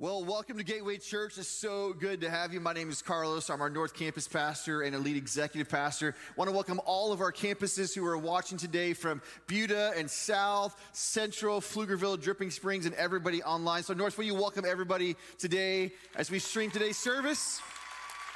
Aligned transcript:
Well, 0.00 0.24
welcome 0.24 0.56
to 0.56 0.64
Gateway 0.64 0.96
Church. 0.96 1.36
It's 1.36 1.46
so 1.46 1.92
good 1.92 2.22
to 2.22 2.30
have 2.30 2.54
you. 2.54 2.60
My 2.60 2.72
name 2.72 2.88
is 2.88 3.02
Carlos. 3.02 3.50
I'm 3.50 3.60
our 3.60 3.68
North 3.68 3.92
Campus 3.92 4.26
pastor 4.26 4.80
and 4.80 4.96
a 4.96 4.98
lead 4.98 5.14
executive 5.14 5.68
pastor. 5.68 6.14
I 6.26 6.32
want 6.36 6.48
to 6.48 6.54
welcome 6.54 6.80
all 6.86 7.12
of 7.12 7.20
our 7.20 7.30
campuses 7.30 7.94
who 7.94 8.06
are 8.06 8.16
watching 8.16 8.56
today 8.56 8.94
from 8.94 9.20
Buda 9.46 9.92
and 9.94 10.10
South, 10.10 10.74
Central, 10.92 11.60
Pflugerville, 11.60 12.18
Dripping 12.18 12.50
Springs, 12.50 12.86
and 12.86 12.94
everybody 12.94 13.42
online. 13.42 13.82
So, 13.82 13.92
North, 13.92 14.16
will 14.16 14.24
you 14.24 14.34
welcome 14.34 14.64
everybody 14.64 15.16
today 15.36 15.92
as 16.16 16.30
we 16.30 16.38
stream 16.38 16.70
today's 16.70 16.96
service? 16.96 17.60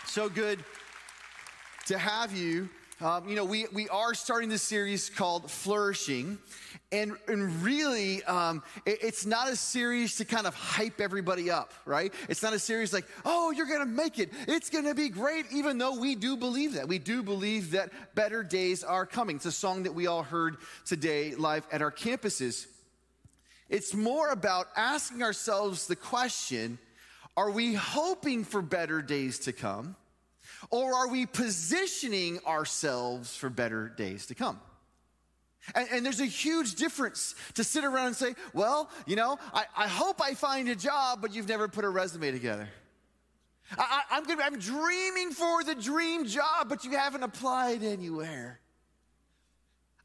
So 0.04 0.28
good 0.28 0.62
to 1.86 1.96
have 1.96 2.36
you. 2.36 2.68
Um, 3.00 3.28
you 3.28 3.34
know, 3.34 3.44
we, 3.44 3.66
we 3.72 3.88
are 3.88 4.14
starting 4.14 4.48
this 4.48 4.62
series 4.62 5.10
called 5.10 5.50
Flourishing. 5.50 6.38
And, 6.92 7.16
and 7.26 7.62
really, 7.64 8.22
um, 8.22 8.62
it, 8.86 8.98
it's 9.02 9.26
not 9.26 9.50
a 9.50 9.56
series 9.56 10.16
to 10.16 10.24
kind 10.24 10.46
of 10.46 10.54
hype 10.54 11.00
everybody 11.00 11.50
up, 11.50 11.72
right? 11.86 12.14
It's 12.28 12.42
not 12.42 12.52
a 12.52 12.58
series 12.58 12.92
like, 12.92 13.04
oh, 13.24 13.50
you're 13.50 13.66
going 13.66 13.80
to 13.80 13.86
make 13.86 14.20
it. 14.20 14.32
It's 14.46 14.70
going 14.70 14.84
to 14.84 14.94
be 14.94 15.08
great, 15.08 15.46
even 15.52 15.76
though 15.78 15.98
we 15.98 16.14
do 16.14 16.36
believe 16.36 16.74
that. 16.74 16.86
We 16.86 17.00
do 17.00 17.24
believe 17.24 17.72
that 17.72 17.90
better 18.14 18.44
days 18.44 18.84
are 18.84 19.06
coming. 19.06 19.36
It's 19.36 19.46
a 19.46 19.52
song 19.52 19.82
that 19.84 19.94
we 19.94 20.06
all 20.06 20.22
heard 20.22 20.58
today 20.86 21.34
live 21.34 21.66
at 21.72 21.82
our 21.82 21.92
campuses. 21.92 22.66
It's 23.68 23.92
more 23.92 24.30
about 24.30 24.68
asking 24.76 25.22
ourselves 25.22 25.88
the 25.88 25.96
question 25.96 26.78
are 27.36 27.50
we 27.50 27.74
hoping 27.74 28.44
for 28.44 28.62
better 28.62 29.02
days 29.02 29.40
to 29.40 29.52
come? 29.52 29.96
Or 30.70 30.94
are 30.94 31.08
we 31.08 31.26
positioning 31.26 32.38
ourselves 32.46 33.36
for 33.36 33.50
better 33.50 33.88
days 33.88 34.26
to 34.26 34.34
come? 34.34 34.60
And, 35.74 35.88
and, 35.90 36.04
there's 36.04 36.20
a 36.20 36.26
huge 36.26 36.74
difference 36.74 37.34
to 37.54 37.64
sit 37.64 37.84
around 37.84 38.08
and 38.08 38.16
say, 38.16 38.34
well, 38.52 38.90
you 39.06 39.16
know, 39.16 39.38
I, 39.54 39.64
I 39.74 39.88
hope 39.88 40.20
I 40.20 40.34
find 40.34 40.68
a 40.68 40.76
job, 40.76 41.22
but 41.22 41.34
you've 41.34 41.48
never 41.48 41.68
put 41.68 41.86
a 41.86 41.88
resume 41.88 42.30
together. 42.32 42.68
I, 43.78 44.02
am 44.10 44.30
I'm, 44.30 44.40
I'm 44.40 44.58
dreaming 44.58 45.30
for 45.30 45.64
the 45.64 45.74
dream 45.74 46.26
job, 46.26 46.68
but 46.68 46.84
you 46.84 46.90
haven't 46.90 47.22
applied 47.22 47.82
anywhere. 47.82 48.60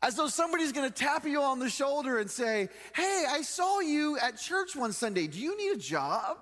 As 0.01 0.15
though 0.15 0.27
somebody's 0.27 0.71
gonna 0.71 0.89
tap 0.89 1.25
you 1.25 1.41
on 1.41 1.59
the 1.59 1.69
shoulder 1.69 2.19
and 2.19 2.31
say, 2.31 2.69
hey, 2.95 3.25
I 3.29 3.41
saw 3.41 3.81
you 3.81 4.17
at 4.17 4.37
church 4.37 4.75
one 4.75 4.93
Sunday. 4.93 5.27
Do 5.27 5.39
you 5.39 5.57
need 5.57 5.73
a 5.73 5.79
job? 5.79 6.37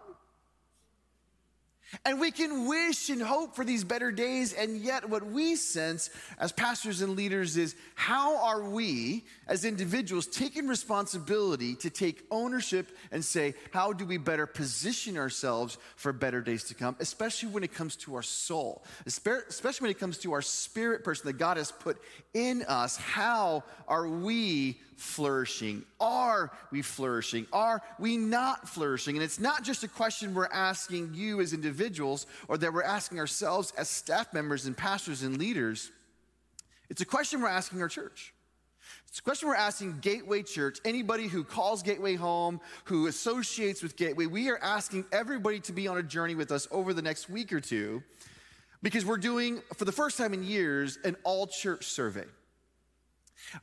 And 2.03 2.19
we 2.19 2.31
can 2.31 2.67
wish 2.67 3.09
and 3.09 3.21
hope 3.21 3.55
for 3.55 3.63
these 3.63 3.83
better 3.83 4.11
days, 4.11 4.53
and 4.53 4.77
yet 4.77 5.09
what 5.09 5.25
we 5.25 5.55
sense 5.55 6.09
as 6.37 6.51
pastors 6.51 7.01
and 7.01 7.15
leaders 7.15 7.55
is 7.55 7.75
how 7.95 8.43
are 8.43 8.69
we 8.69 9.23
as 9.47 9.63
individuals 9.63 10.27
taking 10.27 10.67
responsibility 10.67 11.75
to 11.75 11.89
take 11.89 12.25
ownership 12.29 12.89
and 13.11 13.23
say, 13.23 13.53
how 13.71 13.93
do 13.93 14.05
we 14.05 14.17
better 14.17 14.45
position 14.45 15.17
ourselves 15.17 15.77
for 15.95 16.11
better 16.11 16.41
days 16.41 16.65
to 16.65 16.75
come, 16.75 16.95
especially 16.99 17.49
when 17.49 17.63
it 17.63 17.73
comes 17.73 17.95
to 17.95 18.15
our 18.15 18.23
soul, 18.23 18.83
especially 19.05 19.85
when 19.85 19.91
it 19.91 19.99
comes 19.99 20.17
to 20.17 20.33
our 20.33 20.41
spirit 20.41 21.03
person 21.03 21.27
that 21.27 21.37
God 21.37 21.57
has 21.57 21.71
put 21.71 21.97
in 22.33 22.63
us? 22.63 22.97
How 22.97 23.63
are 23.87 24.07
we 24.07 24.81
flourishing? 24.97 25.83
Are 25.99 26.51
we 26.71 26.81
flourishing? 26.81 27.45
Are 27.53 27.81
we 27.99 28.17
not 28.17 28.67
flourishing? 28.67 29.15
And 29.15 29.23
it's 29.23 29.39
not 29.39 29.63
just 29.63 29.83
a 29.83 29.87
question 29.87 30.33
we're 30.33 30.47
asking 30.47 31.11
you 31.13 31.39
as 31.39 31.53
individuals 31.53 32.25
or 32.47 32.57
that 32.57 32.73
we're 32.73 32.83
asking 32.83 33.19
ourselves 33.19 33.71
as 33.77 33.89
staff 33.89 34.33
members 34.33 34.65
and 34.65 34.75
pastors 34.75 35.23
and 35.23 35.37
leaders. 35.37 35.91
It's 36.89 37.01
a 37.01 37.05
question 37.05 37.41
we're 37.41 37.47
asking 37.47 37.81
our 37.81 37.87
church. 37.87 38.33
It's 39.07 39.19
a 39.19 39.23
question 39.23 39.47
we're 39.47 39.55
asking 39.55 39.99
Gateway 39.99 40.43
Church, 40.43 40.79
anybody 40.83 41.27
who 41.27 41.43
calls 41.43 41.83
Gateway 41.83 42.15
home, 42.15 42.59
who 42.85 43.07
associates 43.07 43.81
with 43.81 43.95
Gateway. 43.95 44.25
We 44.25 44.49
are 44.49 44.59
asking 44.61 45.05
everybody 45.11 45.59
to 45.61 45.73
be 45.73 45.87
on 45.87 45.97
a 45.97 46.03
journey 46.03 46.35
with 46.35 46.51
us 46.51 46.67
over 46.71 46.93
the 46.93 47.01
next 47.01 47.29
week 47.29 47.53
or 47.53 47.59
two 47.59 48.03
because 48.81 49.05
we're 49.05 49.17
doing, 49.17 49.61
for 49.75 49.85
the 49.85 49.91
first 49.91 50.17
time 50.17 50.33
in 50.33 50.43
years, 50.43 50.97
an 51.03 51.15
all 51.23 51.47
church 51.47 51.85
survey 51.85 52.25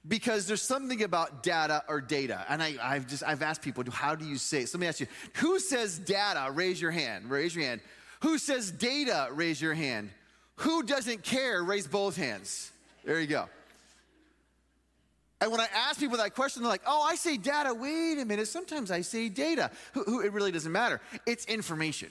because 0.06 0.46
there's 0.46 0.62
something 0.62 1.02
about 1.02 1.42
data 1.42 1.84
or 1.88 2.00
data 2.00 2.44
and 2.48 2.62
I, 2.62 2.94
have 2.94 3.06
just 3.06 3.22
i've 3.22 3.42
asked 3.42 3.62
people 3.62 3.84
how 3.90 4.14
do 4.14 4.24
you 4.24 4.36
say 4.36 4.62
it 4.62 4.68
so 4.68 4.78
let 4.78 4.80
me 4.82 4.86
ask 4.86 5.00
you 5.00 5.06
who 5.34 5.58
says 5.58 5.98
data 5.98 6.50
raise 6.52 6.80
your 6.80 6.90
hand 6.90 7.30
raise 7.30 7.54
your 7.54 7.64
hand 7.64 7.80
who 8.20 8.38
says 8.38 8.70
data 8.70 9.28
raise 9.32 9.60
your 9.60 9.74
hand 9.74 10.10
who 10.56 10.82
doesn't 10.82 11.22
care 11.22 11.62
raise 11.62 11.86
both 11.86 12.16
hands 12.16 12.70
there 13.04 13.20
you 13.20 13.26
go 13.26 13.48
and 15.40 15.50
when 15.50 15.60
I 15.60 15.68
ask 15.74 16.00
people 16.00 16.16
that 16.16 16.34
question, 16.34 16.62
they're 16.62 16.70
like, 16.70 16.80
oh, 16.86 17.02
I 17.02 17.16
say 17.16 17.36
data. 17.36 17.74
Wait 17.74 18.18
a 18.18 18.24
minute. 18.24 18.48
Sometimes 18.48 18.90
I 18.90 19.02
say 19.02 19.28
data. 19.28 19.70
Who, 19.92 20.02
who, 20.04 20.20
it 20.22 20.32
really 20.32 20.52
doesn't 20.52 20.72
matter. 20.72 21.02
It's 21.26 21.44
information. 21.44 22.08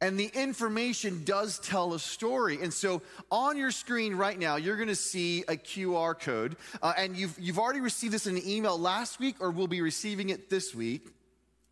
And 0.00 0.18
the 0.18 0.30
information 0.32 1.24
does 1.24 1.58
tell 1.58 1.92
a 1.92 1.98
story. 1.98 2.58
And 2.62 2.72
so 2.72 3.02
on 3.30 3.58
your 3.58 3.70
screen 3.70 4.14
right 4.14 4.38
now, 4.38 4.56
you're 4.56 4.76
going 4.76 4.88
to 4.88 4.94
see 4.94 5.42
a 5.42 5.56
QR 5.56 6.18
code. 6.18 6.56
Uh, 6.82 6.94
and 6.96 7.16
you've, 7.16 7.38
you've 7.38 7.58
already 7.58 7.80
received 7.80 8.14
this 8.14 8.26
in 8.26 8.36
an 8.36 8.48
email 8.48 8.78
last 8.78 9.20
week, 9.20 9.36
or 9.40 9.50
we'll 9.50 9.66
be 9.66 9.82
receiving 9.82 10.30
it 10.30 10.48
this 10.48 10.74
week. 10.74 11.06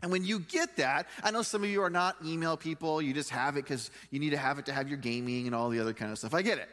And 0.03 0.13
when 0.13 0.25
you 0.25 0.41
get 0.41 0.77
that, 0.77 1.07
I 1.25 1.31
know 1.31 1.43
some 1.43 1.65
of 1.65 1.71
you 1.71 1.83
are 1.83 1.91
not 1.91 2.17
email 2.25 2.57
people, 2.57 3.03
you 3.03 3.13
just 3.13 3.31
have 3.31 3.57
it 3.57 3.63
because 3.63 3.91
you 4.11 4.21
need 4.21 4.31
to 4.31 4.37
have 4.37 4.59
it 4.59 4.67
to 4.67 4.73
have 4.73 4.89
your 4.89 4.99
gaming 4.99 5.47
and 5.47 5.55
all 5.55 5.71
the 5.71 5.81
other 5.81 5.93
kind 5.93 6.13
of 6.13 6.19
stuff. 6.19 6.35
I 6.35 6.43
get 6.43 6.59
it. 6.59 6.69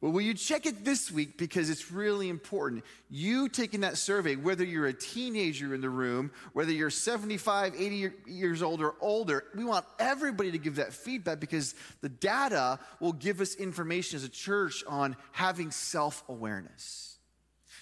Well, 0.00 0.12
will 0.12 0.20
you 0.20 0.34
check 0.34 0.66
it 0.66 0.84
this 0.84 1.10
week 1.10 1.38
because 1.38 1.70
it's 1.70 1.90
really 1.90 2.28
important? 2.28 2.84
You 3.08 3.48
taking 3.48 3.80
that 3.80 3.96
survey, 3.96 4.36
whether 4.36 4.62
you're 4.62 4.86
a 4.86 4.92
teenager 4.92 5.74
in 5.74 5.80
the 5.80 5.88
room, 5.88 6.30
whether 6.52 6.70
you're 6.70 6.90
75, 6.90 7.74
80 7.74 8.10
years 8.26 8.62
old 8.62 8.82
or 8.82 8.94
older, 9.00 9.44
we 9.54 9.64
want 9.64 9.86
everybody 9.98 10.50
to 10.52 10.58
give 10.58 10.76
that 10.76 10.92
feedback 10.92 11.40
because 11.40 11.74
the 12.02 12.10
data 12.10 12.78
will 13.00 13.14
give 13.14 13.40
us 13.40 13.54
information 13.54 14.18
as 14.18 14.24
a 14.24 14.28
church 14.28 14.84
on 14.86 15.16
having 15.32 15.70
self 15.70 16.22
awareness. 16.28 17.15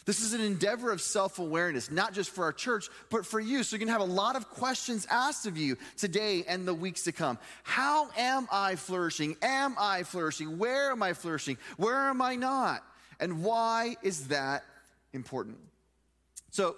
This 0.05 0.21
is 0.21 0.35
an 0.35 0.41
endeavor 0.41 0.93
of 0.93 1.01
self 1.01 1.39
awareness, 1.39 1.91
not 1.91 2.13
just 2.13 2.31
for 2.31 2.45
our 2.45 2.53
church, 2.53 2.89
but 3.11 3.25
for 3.25 3.41
you. 3.41 3.63
So 3.63 3.75
you're 3.75 3.79
going 3.79 3.89
to 3.89 3.93
have 3.93 4.09
a 4.09 4.13
lot 4.13 4.37
of 4.37 4.51
questions 4.51 5.07
asked 5.11 5.47
of 5.47 5.57
you 5.57 5.77
today 5.97 6.45
and 6.47 6.69
the 6.69 6.75
weeks 6.75 7.05
to 7.05 7.13
come. 7.13 7.39
How 7.63 8.11
am 8.17 8.47
I 8.53 8.77
flourishing? 8.77 9.37
Am 9.41 9.77
I 9.79 10.03
flourishing? 10.03 10.59
Where 10.59 10.91
am 10.91 11.03
I 11.03 11.15
flourishing? 11.15 11.57
Where 11.77 12.09
am 12.09 12.21
I 12.21 12.37
not? 12.37 12.85
And 13.19 13.43
why 13.43 13.97
is 14.03 14.29
that 14.29 14.65
important? 15.13 15.59
So, 16.51 16.77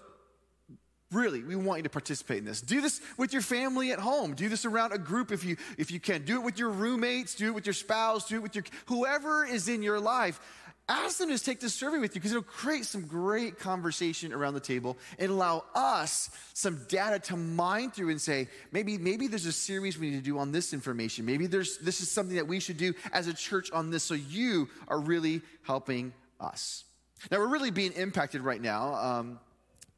really 1.13 1.43
we 1.43 1.55
want 1.55 1.79
you 1.79 1.83
to 1.85 1.89
participate 1.89 2.39
in 2.39 2.45
this 2.45 2.61
do 2.61 2.81
this 2.81 3.01
with 3.17 3.33
your 3.33 3.41
family 3.41 3.93
at 3.93 3.99
home 4.01 4.35
do 4.35 4.49
this 4.49 4.65
around 4.65 4.93
a 4.93 4.99
group 4.99 5.31
if 5.31 5.45
you 5.45 5.57
if 5.79 5.91
you 5.93 6.01
can 6.01 6.25
do 6.25 6.35
it 6.35 6.43
with 6.43 6.59
your 6.59 6.69
roommates 6.69 7.37
do 7.37 7.47
it 7.47 7.55
with 7.55 7.65
your 7.65 7.73
spouse 7.73 8.29
do 8.29 8.37
it 8.37 8.43
with 8.43 8.57
your 8.57 8.65
whoever 8.87 9.45
is 9.45 9.69
in 9.69 9.83
your 9.85 10.01
life 10.01 10.41
ask 10.89 11.19
them 11.19 11.29
to 11.31 11.39
take 11.39 11.61
this 11.61 11.75
survey 11.75 11.99
with 11.99 12.15
you 12.15 12.21
because 12.21 12.31
it'll 12.31 12.43
create 12.43 12.85
some 12.85 13.03
great 13.07 13.59
conversation 13.59 14.33
around 14.33 14.55
the 14.55 14.61
table 14.61 14.97
and 15.19 15.31
allow 15.31 15.65
us 15.75 16.31
some 16.55 16.81
data 16.89 17.19
to 17.19 17.37
mine 17.37 17.91
through 17.91 18.11
and 18.11 18.21
say 18.21 18.49
maybe 18.71 18.97
maybe 18.97 19.27
there's 19.27 19.47
a 19.47 19.53
series 19.53 19.99
we 19.99 20.11
need 20.11 20.17
to 20.17 20.23
do 20.23 20.39
on 20.39 20.53
this 20.53 20.73
information. 20.73 21.27
Maybe 21.27 21.47
there's 21.47 21.79
this 21.79 22.01
is 22.01 22.11
something 22.11 22.37
that 22.37 22.47
we 22.47 22.61
should 22.61 22.77
do 22.77 22.95
as 23.13 23.27
a 23.27 23.35
church 23.35 23.71
on 23.73 23.91
this 23.91 24.05
so 24.05 24.15
you 24.15 24.69
are 24.89 25.01
really 25.01 25.43
helping 25.63 26.13
us. 26.41 26.85
Now 27.31 27.39
we're 27.39 27.49
really 27.49 27.71
being 27.71 27.93
impacted 27.93 28.43
right 28.43 28.61
now 28.61 28.95
um, 28.95 29.41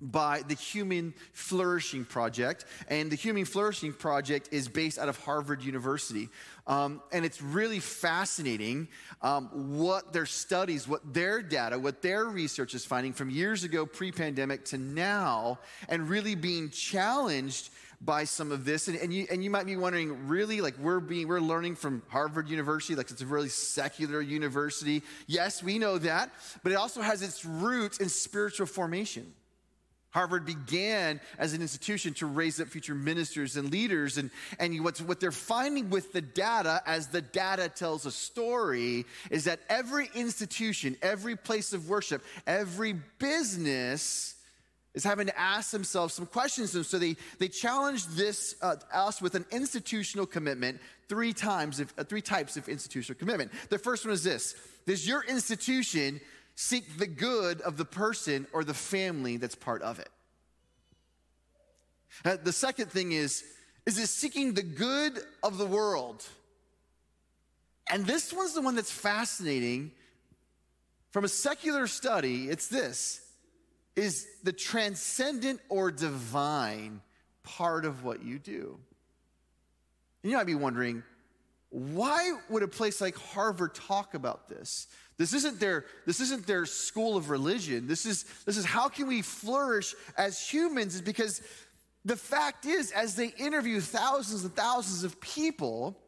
by 0.00 0.42
the 0.47 0.54
Human 0.54 1.14
Flourishing 1.32 2.04
Project. 2.04 2.64
And 2.88 3.10
the 3.10 3.16
Human 3.16 3.44
Flourishing 3.44 3.92
Project 3.92 4.48
is 4.53 4.69
based 4.69 4.98
out 4.98 5.09
of 5.09 5.19
Harvard 5.19 5.62
University. 5.62 6.28
Um, 6.66 7.03
and 7.12 7.25
it's 7.25 7.41
really 7.42 7.81
fascinating 7.81 8.88
um, 9.22 9.78
what 9.78 10.12
their 10.12 10.26
studies, 10.26 10.87
what 10.87 11.14
their 11.14 11.42
data, 11.42 11.78
what 11.78 12.03
their 12.03 12.26
research 12.26 12.75
is 12.75 12.84
finding 12.84 13.12
from 13.12 13.31
years 13.31 13.64
ago, 13.64 13.87
pre 13.87 14.12
pandemic, 14.12 14.64
to 14.67 14.78
now, 14.78 15.58
and 15.88 16.08
really 16.08 16.34
being 16.34 16.70
challenged 16.70 17.70
by 18.00 18.25
some 18.25 18.52
of 18.52 18.64
this. 18.64 18.88
And, 18.88 18.96
and, 18.99 19.12
you, 19.12 19.26
and 19.31 19.43
you 19.43 19.50
might 19.50 19.67
be 19.67 19.76
wondering, 19.76 20.28
really, 20.28 20.61
like 20.61 20.78
we're 20.78 21.00
being, 21.00 21.26
we're 21.26 21.40
learning 21.40 21.76
from 21.76 22.02
Harvard 22.08 22.49
University, 22.49 22.94
like 22.94 23.11
it's 23.11 23.23
a 23.23 23.26
really 23.26 23.49
secular 23.49 24.20
university. 24.20 25.02
Yes, 25.26 25.62
we 25.62 25.78
know 25.78 25.99
that, 25.99 26.31
but 26.62 26.73
it 26.73 26.76
also 26.76 27.00
has 27.00 27.23
its 27.23 27.44
roots 27.44 27.99
in 27.99 28.08
spiritual 28.08 28.67
formation. 28.67 29.32
Harvard 30.10 30.46
began 30.46 31.20
as 31.38 31.52
an 31.52 31.60
institution 31.60 32.14
to 32.14 32.26
raise 32.26 32.60
up 32.60 32.69
future 32.69 32.94
ministers 32.94 33.56
and 33.56 33.70
leaders. 33.70 34.16
And, 34.16 34.31
and 34.58 34.82
what's, 34.82 35.02
what 35.02 35.20
they're 35.20 35.31
finding 35.31 35.90
with 35.90 36.12
the 36.12 36.22
data, 36.22 36.82
as 36.87 37.08
the 37.08 37.20
data 37.20 37.69
tells 37.69 38.06
a 38.06 38.10
story, 38.10 39.05
is 39.31 39.44
that 39.44 39.60
every 39.69 40.08
institution, 40.14 40.96
every 41.02 41.37
place 41.37 41.72
of 41.72 41.88
worship, 41.88 42.25
every 42.46 42.94
business 43.19 44.34
is 44.94 45.05
having 45.05 45.26
to 45.26 45.38
ask 45.38 45.70
themselves 45.70 46.14
some 46.14 46.26
questions. 46.26 46.75
And 46.75 46.87
so 46.87 46.99
they, 46.99 47.16
they 47.38 47.49
challenged 47.49 48.16
this, 48.16 48.54
uh, 48.62 48.76
us 48.93 49.20
with 49.20 49.34
an 49.34 49.44
institutional 49.50 50.26
commitment 50.26 50.81
three 51.08 51.32
times, 51.32 51.81
if, 51.81 51.93
uh, 51.99 52.04
three 52.04 52.22
types 52.22 52.56
of 52.56 52.69
institutional 52.69 53.19
commitment. 53.19 53.52
The 53.69 53.78
first 53.78 54.04
one 54.04 54.14
is 54.14 54.25
this 54.25 54.54
Does 54.87 55.06
your 55.06 55.22
institution 55.25 56.20
seek 56.60 56.99
the 56.99 57.06
good 57.06 57.60
of 57.60 57.76
the 57.76 57.84
person 57.84 58.44
or 58.52 58.64
the 58.64 58.75
family 58.75 59.37
that's 59.37 59.55
part 59.55 59.81
of 59.81 60.00
it. 60.00 60.08
Uh, 62.25 62.37
the 62.43 62.52
second 62.52 62.90
thing 62.90 63.12
is 63.12 63.44
is 63.87 63.96
it 63.96 64.08
seeking 64.08 64.55
the 64.55 64.64
good 64.64 65.20
of 65.44 65.56
the 65.56 65.64
world? 65.64 66.26
And 67.88 68.05
this 68.05 68.32
one's 68.32 68.55
the 68.55 68.60
one 68.60 68.75
that's 68.75 68.90
fascinating. 68.90 69.93
From 71.12 71.25
a 71.25 71.28
secular 71.28 71.87
study, 71.87 72.49
it's 72.49 72.66
this 72.66 73.20
is 73.94 74.26
the 74.43 74.52
transcendent 74.52 75.61
or 75.69 75.93
divine 75.93 77.02
part 77.44 77.84
of 77.84 78.02
what 78.02 78.25
you 78.25 78.40
do. 78.40 78.81
And 80.25 80.32
you 80.32 80.37
might 80.37 80.44
be 80.44 80.56
wondering, 80.56 81.04
why 81.70 82.32
would 82.49 82.62
a 82.62 82.69
place 82.69 83.00
like 83.00 83.17
Harvard 83.17 83.75
talk 83.75 84.15
about 84.15 84.49
this? 84.49 84.87
This 85.19 85.35
isn't 85.35 85.59
their, 85.59 85.85
this 86.06 86.20
isn't 86.20 86.47
their 86.47 86.65
school 86.65 87.17
of 87.17 87.29
religion. 87.29 87.87
This 87.87 88.06
is, 88.06 88.25
this 88.47 88.56
is 88.56 88.65
how 88.65 88.88
can 88.88 89.09
we 89.09 89.20
flourish 89.20 89.94
as 90.17 90.41
humans? 90.41 90.94
Is 90.94 91.03
because 91.03 91.43
the 92.05 92.17
fact 92.17 92.65
is, 92.65 92.93
as 92.93 93.17
they 93.17 93.26
interview 93.26 93.81
thousands 93.81 94.44
and 94.44 94.55
thousands 94.55 95.05
of 95.05 95.20
people, 95.20 95.99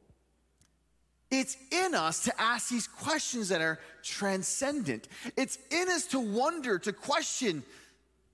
it's 1.31 1.57
in 1.71 1.95
us 1.95 2.25
to 2.25 2.41
ask 2.41 2.71
these 2.71 2.87
questions 2.87 3.51
that 3.51 3.61
are 3.61 3.79
transcendent. 4.03 5.09
It's 5.37 5.59
in 5.71 5.89
us 5.89 6.07
to 6.07 6.21
wonder, 6.21 6.79
to 6.79 6.93
question, 6.93 7.63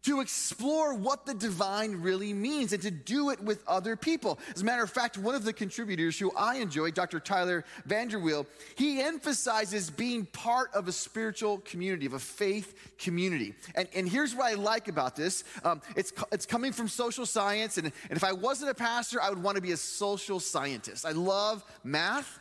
to 0.06 0.20
explore 0.20 0.94
what 0.94 1.26
the 1.26 1.34
divine 1.34 2.00
really 2.00 2.32
means 2.32 2.72
and 2.72 2.80
to 2.80 2.92
do 2.92 3.30
it 3.30 3.40
with 3.40 3.60
other 3.66 3.96
people. 3.96 4.38
As 4.54 4.62
a 4.62 4.64
matter 4.64 4.84
of 4.84 4.90
fact, 4.90 5.18
one 5.18 5.34
of 5.34 5.44
the 5.44 5.52
contributors 5.52 6.16
who 6.16 6.30
I 6.36 6.58
enjoy, 6.58 6.92
Dr. 6.92 7.18
Tyler 7.18 7.64
VanderWeele, 7.88 8.46
he 8.76 9.00
emphasizes 9.00 9.90
being 9.90 10.24
part 10.26 10.72
of 10.74 10.86
a 10.86 10.92
spiritual 10.92 11.58
community, 11.58 12.06
of 12.06 12.12
a 12.12 12.20
faith 12.20 12.94
community. 12.98 13.52
And, 13.74 13.88
and 13.96 14.08
here's 14.08 14.32
what 14.32 14.46
I 14.46 14.54
like 14.54 14.86
about 14.86 15.16
this 15.16 15.42
um, 15.64 15.82
it's, 15.96 16.12
it's 16.30 16.46
coming 16.46 16.70
from 16.70 16.86
social 16.86 17.26
science. 17.26 17.76
And, 17.76 17.90
and 18.08 18.16
if 18.16 18.22
I 18.22 18.32
wasn't 18.32 18.70
a 18.70 18.74
pastor, 18.74 19.20
I 19.20 19.28
would 19.28 19.42
want 19.42 19.56
to 19.56 19.62
be 19.62 19.72
a 19.72 19.76
social 19.76 20.38
scientist. 20.38 21.04
I 21.04 21.12
love 21.12 21.64
math. 21.82 22.38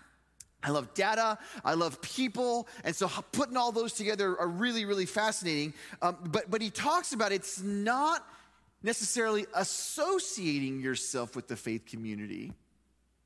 I 0.66 0.72
love 0.72 0.96
data. 0.96 1.38
I 1.64 1.76
love 1.76 2.02
people. 2.02 2.68
And 2.84 2.96
so 2.96 3.08
putting 3.32 3.56
all 3.56 3.72
those 3.72 3.94
together 3.94 4.38
are 4.40 4.48
really, 4.48 4.84
really 4.84 5.06
fascinating. 5.06 5.76
Um, 6.02 6.18
but, 6.24 6.50
but 6.50 6.60
he 6.60 6.72
talks 6.72 7.14
about 7.14 7.32
it's 7.32 7.62
not 7.62 8.28
necessarily 8.82 9.46
associating 9.54 10.82
yourself 10.82 11.36
with 11.36 11.48
the 11.48 11.56
faith 11.56 11.86
community 11.86 12.52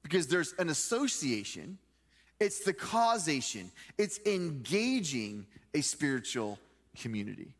because 0.04 0.28
there's 0.28 0.54
an 0.60 0.68
association, 0.68 1.78
it's 2.42 2.60
the 2.60 2.74
causation, 2.74 3.72
it's 3.98 4.20
engaging 4.26 5.46
a 5.74 5.80
spiritual 5.80 6.60
community. 7.02 7.56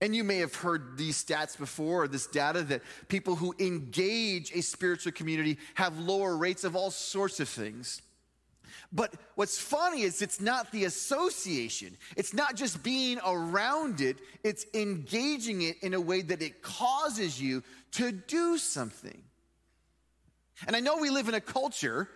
And 0.00 0.16
you 0.16 0.24
may 0.24 0.38
have 0.38 0.54
heard 0.54 0.96
these 0.96 1.22
stats 1.22 1.58
before, 1.58 2.04
or 2.04 2.08
this 2.08 2.26
data 2.26 2.62
that 2.62 2.80
people 3.08 3.36
who 3.36 3.54
engage 3.58 4.52
a 4.52 4.62
spiritual 4.62 5.12
community 5.12 5.58
have 5.74 5.98
lower 5.98 6.34
rates 6.34 6.64
of 6.64 6.74
all 6.74 6.90
sorts 6.90 7.40
of 7.40 7.48
things. 7.50 8.00
But 8.92 9.14
what's 9.34 9.58
funny 9.58 10.02
is 10.02 10.22
it's 10.22 10.40
not 10.40 10.72
the 10.72 10.84
association. 10.84 11.96
It's 12.16 12.34
not 12.34 12.56
just 12.56 12.82
being 12.82 13.18
around 13.24 14.00
it, 14.00 14.18
it's 14.44 14.66
engaging 14.74 15.62
it 15.62 15.76
in 15.82 15.94
a 15.94 16.00
way 16.00 16.22
that 16.22 16.42
it 16.42 16.62
causes 16.62 17.40
you 17.40 17.62
to 17.92 18.12
do 18.12 18.58
something. 18.58 19.22
And 20.66 20.76
I 20.76 20.80
know 20.80 20.98
we 20.98 21.10
live 21.10 21.28
in 21.28 21.34
a 21.34 21.40
culture 21.40 22.08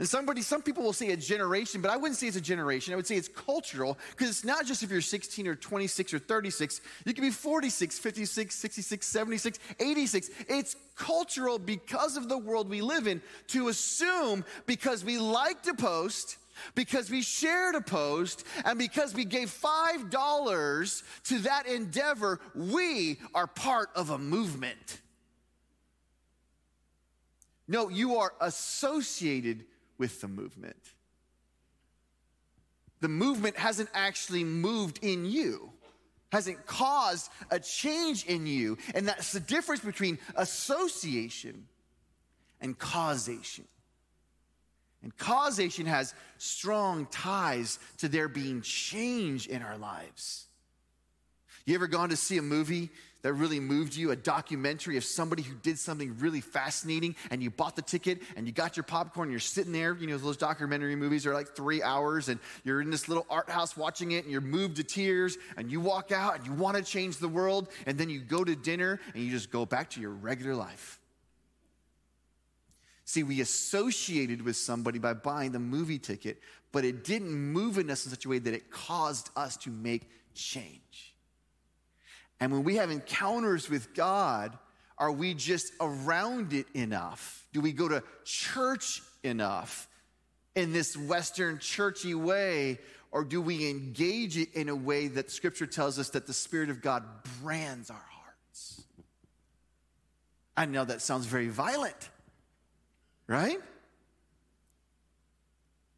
and 0.00 0.08
somebody, 0.08 0.40
some 0.40 0.62
people 0.62 0.82
will 0.82 0.94
say 0.94 1.10
a 1.10 1.16
generation, 1.16 1.82
but 1.82 1.90
I 1.90 1.98
wouldn't 1.98 2.18
say 2.18 2.26
it's 2.26 2.34
a 2.38 2.40
generation. 2.40 2.94
I 2.94 2.96
would 2.96 3.06
say 3.06 3.16
it's 3.16 3.28
cultural 3.28 3.98
because 4.12 4.30
it's 4.30 4.46
not 4.46 4.64
just 4.64 4.82
if 4.82 4.90
you're 4.90 5.02
16 5.02 5.46
or 5.46 5.54
26 5.54 6.14
or 6.14 6.18
36. 6.18 6.80
You 7.04 7.12
can 7.12 7.22
be 7.22 7.30
46, 7.30 7.98
56, 7.98 8.54
66, 8.54 9.06
76, 9.06 9.58
86. 9.78 10.30
It's 10.48 10.76
cultural 10.96 11.58
because 11.58 12.16
of 12.16 12.30
the 12.30 12.38
world 12.38 12.70
we 12.70 12.80
live 12.80 13.06
in 13.06 13.20
to 13.48 13.68
assume 13.68 14.42
because 14.64 15.04
we 15.04 15.18
like 15.18 15.64
to 15.64 15.74
post, 15.74 16.38
because 16.74 17.10
we 17.10 17.20
shared 17.20 17.74
a 17.74 17.82
post, 17.82 18.44
and 18.64 18.78
because 18.78 19.12
we 19.12 19.26
gave 19.26 19.50
$5 19.50 21.02
to 21.24 21.38
that 21.40 21.66
endeavor, 21.66 22.40
we 22.54 23.18
are 23.34 23.46
part 23.46 23.90
of 23.94 24.08
a 24.08 24.16
movement. 24.16 25.02
No, 27.68 27.90
you 27.90 28.16
are 28.16 28.32
associated 28.40 29.66
with 30.00 30.22
the 30.22 30.28
movement. 30.28 30.82
The 33.00 33.08
movement 33.08 33.56
hasn't 33.58 33.90
actually 33.94 34.44
moved 34.44 34.98
in 35.02 35.26
you, 35.26 35.70
hasn't 36.32 36.66
caused 36.66 37.30
a 37.50 37.60
change 37.60 38.24
in 38.24 38.46
you. 38.46 38.78
And 38.94 39.06
that's 39.06 39.32
the 39.32 39.40
difference 39.40 39.82
between 39.82 40.18
association 40.36 41.66
and 42.60 42.78
causation. 42.78 43.66
And 45.02 45.16
causation 45.16 45.86
has 45.86 46.14
strong 46.38 47.06
ties 47.10 47.78
to 47.98 48.08
there 48.08 48.28
being 48.28 48.62
change 48.62 49.46
in 49.46 49.62
our 49.62 49.76
lives. 49.78 50.46
You 51.66 51.74
ever 51.74 51.86
gone 51.86 52.08
to 52.08 52.16
see 52.16 52.38
a 52.38 52.42
movie 52.42 52.90
that 53.22 53.32
really 53.34 53.60
moved 53.60 53.94
you, 53.94 54.10
a 54.10 54.16
documentary 54.16 54.96
of 54.96 55.04
somebody 55.04 55.42
who 55.42 55.54
did 55.56 55.78
something 55.78 56.16
really 56.18 56.40
fascinating, 56.40 57.16
and 57.30 57.42
you 57.42 57.50
bought 57.50 57.76
the 57.76 57.82
ticket 57.82 58.22
and 58.36 58.46
you 58.46 58.52
got 58.52 58.76
your 58.76 58.84
popcorn, 58.84 59.28
and 59.28 59.32
you're 59.32 59.40
sitting 59.40 59.72
there, 59.72 59.94
you 59.94 60.06
know, 60.06 60.16
those 60.18 60.36
documentary 60.36 60.96
movies 60.96 61.26
are 61.26 61.34
like 61.34 61.54
three 61.54 61.82
hours, 61.82 62.28
and 62.28 62.40
you're 62.64 62.80
in 62.80 62.90
this 62.90 63.08
little 63.08 63.26
art 63.28 63.50
house 63.50 63.76
watching 63.76 64.12
it, 64.12 64.24
and 64.24 64.32
you're 64.32 64.40
moved 64.40 64.76
to 64.76 64.84
tears, 64.84 65.36
and 65.56 65.70
you 65.70 65.80
walk 65.80 66.12
out 66.12 66.36
and 66.36 66.46
you 66.46 66.52
want 66.52 66.76
to 66.76 66.82
change 66.82 67.18
the 67.18 67.28
world, 67.28 67.68
and 67.86 67.98
then 67.98 68.08
you 68.08 68.20
go 68.20 68.44
to 68.44 68.56
dinner 68.56 69.00
and 69.14 69.22
you 69.22 69.30
just 69.30 69.50
go 69.50 69.66
back 69.66 69.90
to 69.90 70.00
your 70.00 70.10
regular 70.10 70.54
life. 70.54 70.98
See, 73.04 73.24
we 73.24 73.40
associated 73.40 74.42
with 74.42 74.56
somebody 74.56 75.00
by 75.00 75.14
buying 75.14 75.50
the 75.50 75.58
movie 75.58 75.98
ticket, 75.98 76.40
but 76.70 76.84
it 76.84 77.02
didn't 77.02 77.34
move 77.34 77.76
in 77.76 77.90
us 77.90 78.04
in 78.04 78.10
such 78.10 78.24
a 78.24 78.28
way 78.28 78.38
that 78.38 78.54
it 78.54 78.70
caused 78.70 79.30
us 79.34 79.56
to 79.58 79.70
make 79.70 80.08
change. 80.32 81.09
And 82.40 82.50
when 82.52 82.64
we 82.64 82.76
have 82.76 82.90
encounters 82.90 83.68
with 83.68 83.94
God, 83.94 84.58
are 84.96 85.12
we 85.12 85.34
just 85.34 85.72
around 85.80 86.52
it 86.52 86.66
enough? 86.74 87.46
Do 87.52 87.60
we 87.60 87.72
go 87.72 87.88
to 87.88 88.02
church 88.24 89.02
enough 89.22 89.88
in 90.54 90.72
this 90.72 90.96
Western 90.96 91.58
churchy 91.58 92.14
way? 92.14 92.78
Or 93.12 93.24
do 93.24 93.42
we 93.42 93.68
engage 93.68 94.38
it 94.38 94.54
in 94.54 94.68
a 94.68 94.74
way 94.74 95.08
that 95.08 95.30
Scripture 95.30 95.66
tells 95.66 95.98
us 95.98 96.10
that 96.10 96.26
the 96.26 96.32
Spirit 96.32 96.70
of 96.70 96.80
God 96.80 97.04
brands 97.42 97.90
our 97.90 97.96
hearts? 97.96 98.82
I 100.56 100.64
know 100.66 100.84
that 100.84 101.02
sounds 101.02 101.26
very 101.26 101.48
violent, 101.48 102.08
right? 103.26 103.58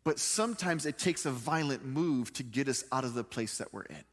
But 0.04 0.18
sometimes 0.18 0.86
it 0.86 0.98
takes 0.98 1.26
a 1.26 1.30
violent 1.30 1.84
move 1.84 2.32
to 2.34 2.42
get 2.42 2.68
us 2.68 2.84
out 2.90 3.04
of 3.04 3.14
the 3.14 3.24
place 3.24 3.58
that 3.58 3.72
we're 3.72 3.82
in 3.82 4.04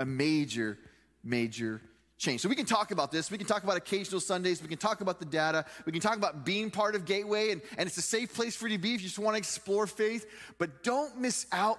a 0.00 0.06
major, 0.06 0.78
major 1.24 1.80
change. 2.18 2.40
So 2.40 2.48
we 2.48 2.56
can 2.56 2.66
talk 2.66 2.90
about 2.90 3.12
this. 3.12 3.30
We 3.30 3.38
can 3.38 3.46
talk 3.46 3.62
about 3.62 3.76
occasional 3.76 4.20
Sundays. 4.20 4.60
We 4.60 4.68
can 4.68 4.78
talk 4.78 5.00
about 5.00 5.18
the 5.20 5.24
data. 5.24 5.64
We 5.86 5.92
can 5.92 6.00
talk 6.00 6.16
about 6.16 6.44
being 6.44 6.70
part 6.70 6.94
of 6.94 7.04
Gateway, 7.04 7.52
and, 7.52 7.62
and 7.76 7.86
it's 7.86 7.96
a 7.96 8.02
safe 8.02 8.34
place 8.34 8.56
for 8.56 8.68
you 8.68 8.76
to 8.76 8.82
be 8.82 8.94
if 8.94 9.00
you 9.00 9.08
just 9.08 9.18
want 9.18 9.34
to 9.34 9.38
explore 9.38 9.86
faith. 9.86 10.26
But 10.58 10.82
don't 10.82 11.18
miss 11.20 11.46
out 11.52 11.78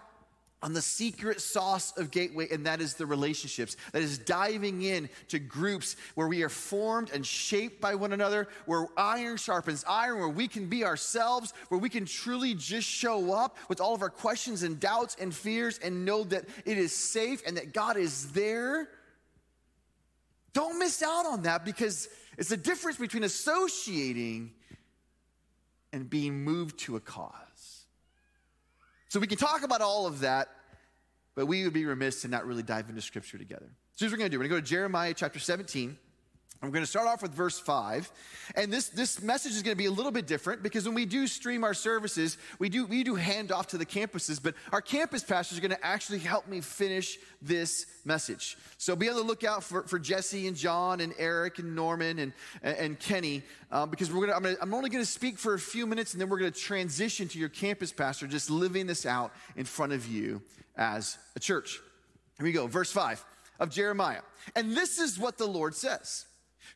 on 0.61 0.73
the 0.73 0.81
secret 0.81 1.39
sauce 1.39 1.97
of 1.97 2.11
Gateway, 2.11 2.47
and 2.51 2.65
that 2.65 2.81
is 2.81 2.95
the 2.95 3.05
relationships. 3.05 3.77
That 3.93 4.01
is 4.01 4.17
diving 4.17 4.81
in 4.81 5.09
to 5.29 5.39
groups 5.39 5.95
where 6.15 6.27
we 6.27 6.43
are 6.43 6.49
formed 6.49 7.11
and 7.11 7.25
shaped 7.25 7.79
by 7.79 7.95
one 7.95 8.11
another, 8.11 8.47
where 8.65 8.87
iron 8.97 9.37
sharpens 9.37 9.85
iron, 9.87 10.19
where 10.19 10.27
we 10.27 10.47
can 10.47 10.67
be 10.67 10.83
ourselves, 10.83 11.53
where 11.69 11.79
we 11.79 11.89
can 11.89 12.05
truly 12.05 12.53
just 12.55 12.87
show 12.87 13.33
up 13.33 13.57
with 13.69 13.79
all 13.79 13.95
of 13.95 14.01
our 14.01 14.09
questions 14.09 14.63
and 14.63 14.79
doubts 14.79 15.15
and 15.19 15.33
fears 15.33 15.79
and 15.79 16.03
know 16.03 16.23
that 16.25 16.45
it 16.65 16.77
is 16.77 16.93
safe 16.93 17.41
and 17.47 17.55
that 17.55 17.73
God 17.73 17.95
is 17.95 18.31
there. 18.33 18.89
Don't 20.51 20.77
miss 20.77 21.01
out 21.01 21.25
on 21.25 21.43
that 21.43 21.63
because 21.63 22.09
it's 22.37 22.49
the 22.49 22.57
difference 22.57 22.97
between 22.97 23.23
associating 23.23 24.51
and 25.93 26.09
being 26.09 26.43
moved 26.43 26.79
to 26.79 26.95
a 26.95 26.99
cause. 26.99 27.33
So 29.09 29.19
we 29.19 29.27
can 29.27 29.37
talk 29.37 29.63
about 29.63 29.81
all 29.81 30.05
of 30.05 30.19
that, 30.19 30.49
but 31.35 31.47
we 31.47 31.63
would 31.63 31.73
be 31.73 31.85
remiss 31.85 32.21
to 32.21 32.27
not 32.27 32.45
really 32.45 32.63
dive 32.63 32.89
into 32.89 33.01
scripture 33.01 33.37
together. 33.37 33.65
So 33.93 34.05
here's 34.05 34.11
what 34.11 34.17
we're 34.17 34.19
going 34.19 34.31
to 34.31 34.35
do. 34.35 34.39
We're 34.39 34.47
going 34.47 34.61
to 34.61 34.61
go 34.61 34.65
to 34.65 34.69
Jeremiah 34.69 35.13
chapter 35.15 35.39
17. 35.39 35.97
I'm 36.61 36.71
going 36.71 36.83
to 36.83 36.89
start 36.89 37.07
off 37.07 37.21
with 37.21 37.33
verse 37.33 37.57
5. 37.57 38.11
And 38.55 38.71
this, 38.71 38.89
this 38.89 39.21
message 39.21 39.53
is 39.53 39.63
going 39.63 39.75
to 39.75 39.77
be 39.77 39.85
a 39.85 39.91
little 39.91 40.11
bit 40.11 40.27
different 40.27 40.61
because 40.61 40.85
when 40.85 40.93
we 40.93 41.05
do 41.05 41.25
stream 41.25 41.63
our 41.63 41.73
services, 41.73 42.37
we 42.59 42.67
do, 42.67 42.85
we 42.85 43.01
do 43.05 43.15
hand 43.15 43.53
off 43.53 43.67
to 43.67 43.77
the 43.77 43.85
campuses, 43.85 44.43
but 44.43 44.55
our 44.73 44.81
campus 44.81 45.23
pastors 45.23 45.57
are 45.57 45.61
going 45.61 45.71
to 45.71 45.85
actually 45.85 46.19
help 46.19 46.49
me 46.49 46.59
finish 46.59 47.17
this 47.41 47.85
message. 48.03 48.57
So 48.77 48.93
be 48.97 49.07
on 49.07 49.15
the 49.15 49.21
lookout 49.21 49.63
for, 49.63 49.83
for 49.83 49.99
Jesse 49.99 50.47
and 50.47 50.57
John 50.57 50.99
and 50.99 51.13
Eric 51.17 51.59
and 51.59 51.77
Norman 51.77 52.19
and, 52.19 52.33
and 52.61 52.99
Kenny 52.99 53.41
um, 53.71 53.89
because 53.89 54.11
we're 54.11 54.27
gonna, 54.27 54.35
I'm, 54.35 54.43
gonna, 54.43 54.57
I'm 54.61 54.73
only 54.73 54.89
going 54.89 55.03
to 55.03 55.09
speak 55.09 55.37
for 55.37 55.53
a 55.53 55.59
few 55.59 55.87
minutes 55.87 56.13
and 56.13 56.19
then 56.19 56.27
we're 56.27 56.39
going 56.39 56.51
to 56.51 56.59
transition 56.59 57.29
to 57.29 57.39
your 57.39 57.49
campus 57.49 57.93
pastor 57.93 58.27
just 58.27 58.49
living 58.49 58.85
this 58.85 59.05
out 59.05 59.31
in 59.55 59.63
front 59.63 59.93
of 59.93 60.07
you 60.07 60.41
as 60.75 61.17
a 61.37 61.39
church. 61.39 61.79
Here 62.37 62.45
we 62.45 62.51
go, 62.51 62.67
verse 62.67 62.91
5 62.91 63.23
of 63.61 63.69
Jeremiah. 63.69 64.21
And 64.57 64.75
this 64.75 64.99
is 64.99 65.17
what 65.17 65.37
the 65.37 65.47
Lord 65.47 65.73
says. 65.73 66.25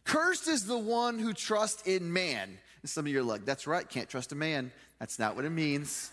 Cursed 0.05 0.47
is 0.47 0.65
the 0.65 0.77
one 0.77 1.19
who 1.19 1.33
trusts 1.33 1.83
in 1.83 2.11
man. 2.11 2.57
And 2.81 2.89
some 2.89 3.05
of 3.05 3.11
you 3.11 3.19
are 3.19 3.23
like, 3.23 3.45
that's 3.45 3.67
right, 3.67 3.87
can't 3.87 4.09
trust 4.09 4.31
a 4.31 4.35
man. 4.35 4.71
That's 4.99 5.19
not 5.19 5.35
what 5.35 5.45
it 5.45 5.51
means. 5.51 6.11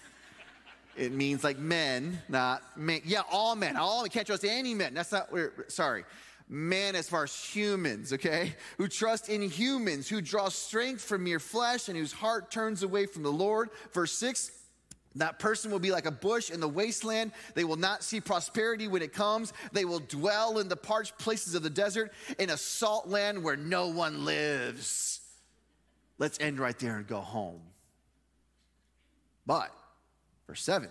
It 0.96 1.12
means 1.12 1.44
like 1.44 1.58
men, 1.58 2.20
not 2.28 2.62
men. 2.76 3.00
Yeah, 3.04 3.22
all 3.30 3.56
men. 3.56 3.76
All 3.76 4.02
men. 4.02 4.10
Can't 4.10 4.26
trust 4.26 4.44
any 4.44 4.74
men. 4.74 4.94
That's 4.94 5.12
not 5.12 5.30
sorry. 5.68 6.04
Man 6.48 6.96
as 6.96 7.08
far 7.08 7.24
as 7.24 7.34
humans, 7.34 8.12
okay? 8.12 8.54
Who 8.76 8.88
trust 8.88 9.28
in 9.28 9.40
humans, 9.42 10.08
who 10.08 10.20
draw 10.20 10.48
strength 10.48 11.02
from 11.02 11.24
mere 11.24 11.38
flesh 11.38 11.88
and 11.88 11.96
whose 11.96 12.12
heart 12.12 12.50
turns 12.50 12.82
away 12.82 13.06
from 13.06 13.22
the 13.22 13.32
Lord. 13.32 13.70
Verse 13.92 14.12
6 14.12 14.50
that 15.16 15.38
person 15.40 15.70
will 15.70 15.80
be 15.80 15.90
like 15.90 16.06
a 16.06 16.12
bush 16.12 16.50
in 16.50 16.60
the 16.60 16.68
wasteland. 16.68 17.32
They 17.54 17.64
will 17.64 17.76
not 17.76 18.04
see 18.04 18.20
prosperity 18.20 18.86
when 18.86 19.02
it 19.02 19.12
comes. 19.12 19.52
They 19.72 19.84
will 19.84 19.98
dwell 19.98 20.58
in 20.58 20.68
the 20.68 20.76
parched 20.76 21.18
places 21.18 21.54
of 21.54 21.62
the 21.62 21.70
desert, 21.70 22.12
in 22.38 22.50
a 22.50 22.56
salt 22.56 23.08
land 23.08 23.42
where 23.42 23.56
no 23.56 23.88
one 23.88 24.24
lives. 24.24 25.20
Let's 26.18 26.38
end 26.38 26.60
right 26.60 26.78
there 26.78 26.98
and 26.98 27.06
go 27.06 27.20
home. 27.20 27.60
But, 29.46 29.74
verse 30.46 30.62
7 30.62 30.88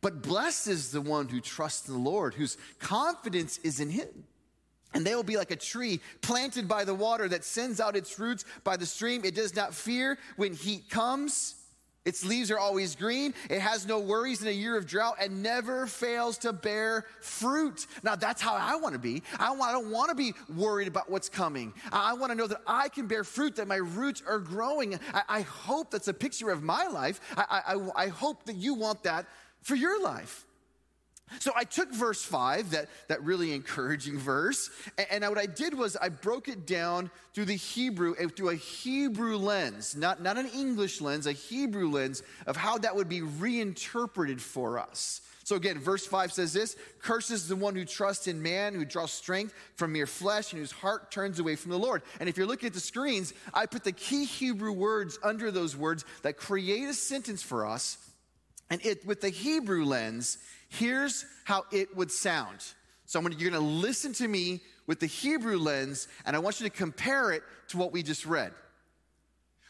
But 0.00 0.20
blessed 0.20 0.66
is 0.66 0.90
the 0.90 1.00
one 1.00 1.28
who 1.28 1.40
trusts 1.40 1.86
in 1.86 1.94
the 1.94 2.00
Lord, 2.00 2.34
whose 2.34 2.56
confidence 2.80 3.58
is 3.58 3.78
in 3.78 3.90
him. 3.90 4.24
And 4.94 5.06
they 5.06 5.14
will 5.14 5.22
be 5.22 5.36
like 5.36 5.50
a 5.50 5.56
tree 5.56 6.00
planted 6.22 6.66
by 6.66 6.84
the 6.84 6.94
water 6.94 7.28
that 7.28 7.44
sends 7.44 7.78
out 7.78 7.94
its 7.94 8.18
roots 8.18 8.46
by 8.64 8.76
the 8.76 8.86
stream. 8.86 9.20
It 9.22 9.34
does 9.34 9.54
not 9.54 9.74
fear 9.74 10.18
when 10.36 10.54
heat 10.54 10.88
comes 10.88 11.57
its 12.08 12.24
leaves 12.24 12.50
are 12.50 12.58
always 12.58 12.96
green. 12.96 13.34
It 13.50 13.60
has 13.60 13.86
no 13.86 13.98
worries 13.98 14.40
in 14.40 14.48
a 14.48 14.50
year 14.50 14.78
of 14.78 14.86
drought 14.86 15.16
and 15.20 15.42
never 15.42 15.86
fails 15.86 16.38
to 16.38 16.54
bear 16.54 17.04
fruit. 17.20 17.86
Now, 18.02 18.16
that's 18.16 18.40
how 18.40 18.54
I 18.54 18.76
want 18.76 18.94
to 18.94 18.98
be. 18.98 19.22
I, 19.38 19.50
want, 19.50 19.62
I 19.62 19.72
don't 19.72 19.90
want 19.90 20.08
to 20.08 20.14
be 20.14 20.32
worried 20.56 20.88
about 20.88 21.10
what's 21.10 21.28
coming. 21.28 21.74
I 21.92 22.14
want 22.14 22.32
to 22.32 22.34
know 22.34 22.46
that 22.46 22.62
I 22.66 22.88
can 22.88 23.08
bear 23.08 23.24
fruit, 23.24 23.56
that 23.56 23.68
my 23.68 23.76
roots 23.76 24.22
are 24.26 24.38
growing. 24.38 24.98
I, 25.12 25.22
I 25.28 25.40
hope 25.42 25.90
that's 25.90 26.08
a 26.08 26.14
picture 26.14 26.48
of 26.50 26.62
my 26.62 26.86
life. 26.86 27.20
I, 27.36 27.62
I, 27.66 28.04
I 28.04 28.06
hope 28.08 28.44
that 28.46 28.56
you 28.56 28.72
want 28.72 29.02
that 29.02 29.26
for 29.60 29.74
your 29.74 30.02
life. 30.02 30.46
So 31.40 31.52
I 31.54 31.64
took 31.64 31.92
verse 31.92 32.22
five, 32.22 32.70
that, 32.70 32.88
that 33.08 33.22
really 33.22 33.52
encouraging 33.52 34.18
verse, 34.18 34.70
and, 34.96 35.22
and 35.22 35.28
what 35.28 35.38
I 35.38 35.46
did 35.46 35.74
was 35.74 35.96
I 35.96 36.08
broke 36.08 36.48
it 36.48 36.66
down 36.66 37.10
through 37.34 37.46
the 37.46 37.56
Hebrew, 37.56 38.14
through 38.30 38.50
a 38.50 38.54
Hebrew 38.56 39.36
lens, 39.36 39.94
not, 39.94 40.22
not 40.22 40.38
an 40.38 40.48
English 40.48 41.00
lens, 41.00 41.26
a 41.26 41.32
Hebrew 41.32 41.90
lens 41.90 42.22
of 42.46 42.56
how 42.56 42.78
that 42.78 42.96
would 42.96 43.08
be 43.08 43.22
reinterpreted 43.22 44.40
for 44.40 44.78
us. 44.78 45.20
So 45.48 45.56
again, 45.56 45.78
verse 45.78 46.06
5 46.06 46.30
says 46.30 46.52
this 46.52 46.76
Curses 47.00 47.48
the 47.48 47.56
one 47.56 47.74
who 47.74 47.86
trusts 47.86 48.26
in 48.26 48.42
man, 48.42 48.74
who 48.74 48.84
draws 48.84 49.12
strength 49.12 49.54
from 49.76 49.94
mere 49.94 50.06
flesh, 50.06 50.52
and 50.52 50.60
whose 50.60 50.72
heart 50.72 51.10
turns 51.10 51.38
away 51.38 51.56
from 51.56 51.70
the 51.70 51.78
Lord. 51.78 52.02
And 52.20 52.28
if 52.28 52.36
you're 52.36 52.46
looking 52.46 52.66
at 52.66 52.74
the 52.74 52.80
screens, 52.80 53.32
I 53.54 53.64
put 53.64 53.82
the 53.82 53.92
key 53.92 54.26
Hebrew 54.26 54.72
words 54.72 55.18
under 55.22 55.50
those 55.50 55.74
words 55.74 56.04
that 56.20 56.36
create 56.36 56.86
a 56.86 56.92
sentence 56.92 57.42
for 57.42 57.64
us. 57.66 57.96
And 58.70 58.84
it, 58.84 59.06
with 59.06 59.20
the 59.20 59.30
Hebrew 59.30 59.84
lens, 59.84 60.38
Here's 60.68 61.24
how 61.44 61.64
it 61.72 61.96
would 61.96 62.10
sound. 62.10 62.58
So 63.06 63.20
gonna, 63.20 63.34
you're 63.34 63.50
going 63.50 63.62
to 63.62 63.68
listen 63.68 64.12
to 64.14 64.28
me 64.28 64.60
with 64.86 65.00
the 65.00 65.06
Hebrew 65.06 65.58
lens, 65.58 66.08
and 66.26 66.36
I 66.36 66.38
want 66.38 66.60
you 66.60 66.68
to 66.68 66.74
compare 66.74 67.32
it 67.32 67.42
to 67.68 67.78
what 67.78 67.92
we 67.92 68.02
just 68.02 68.26
read. 68.26 68.52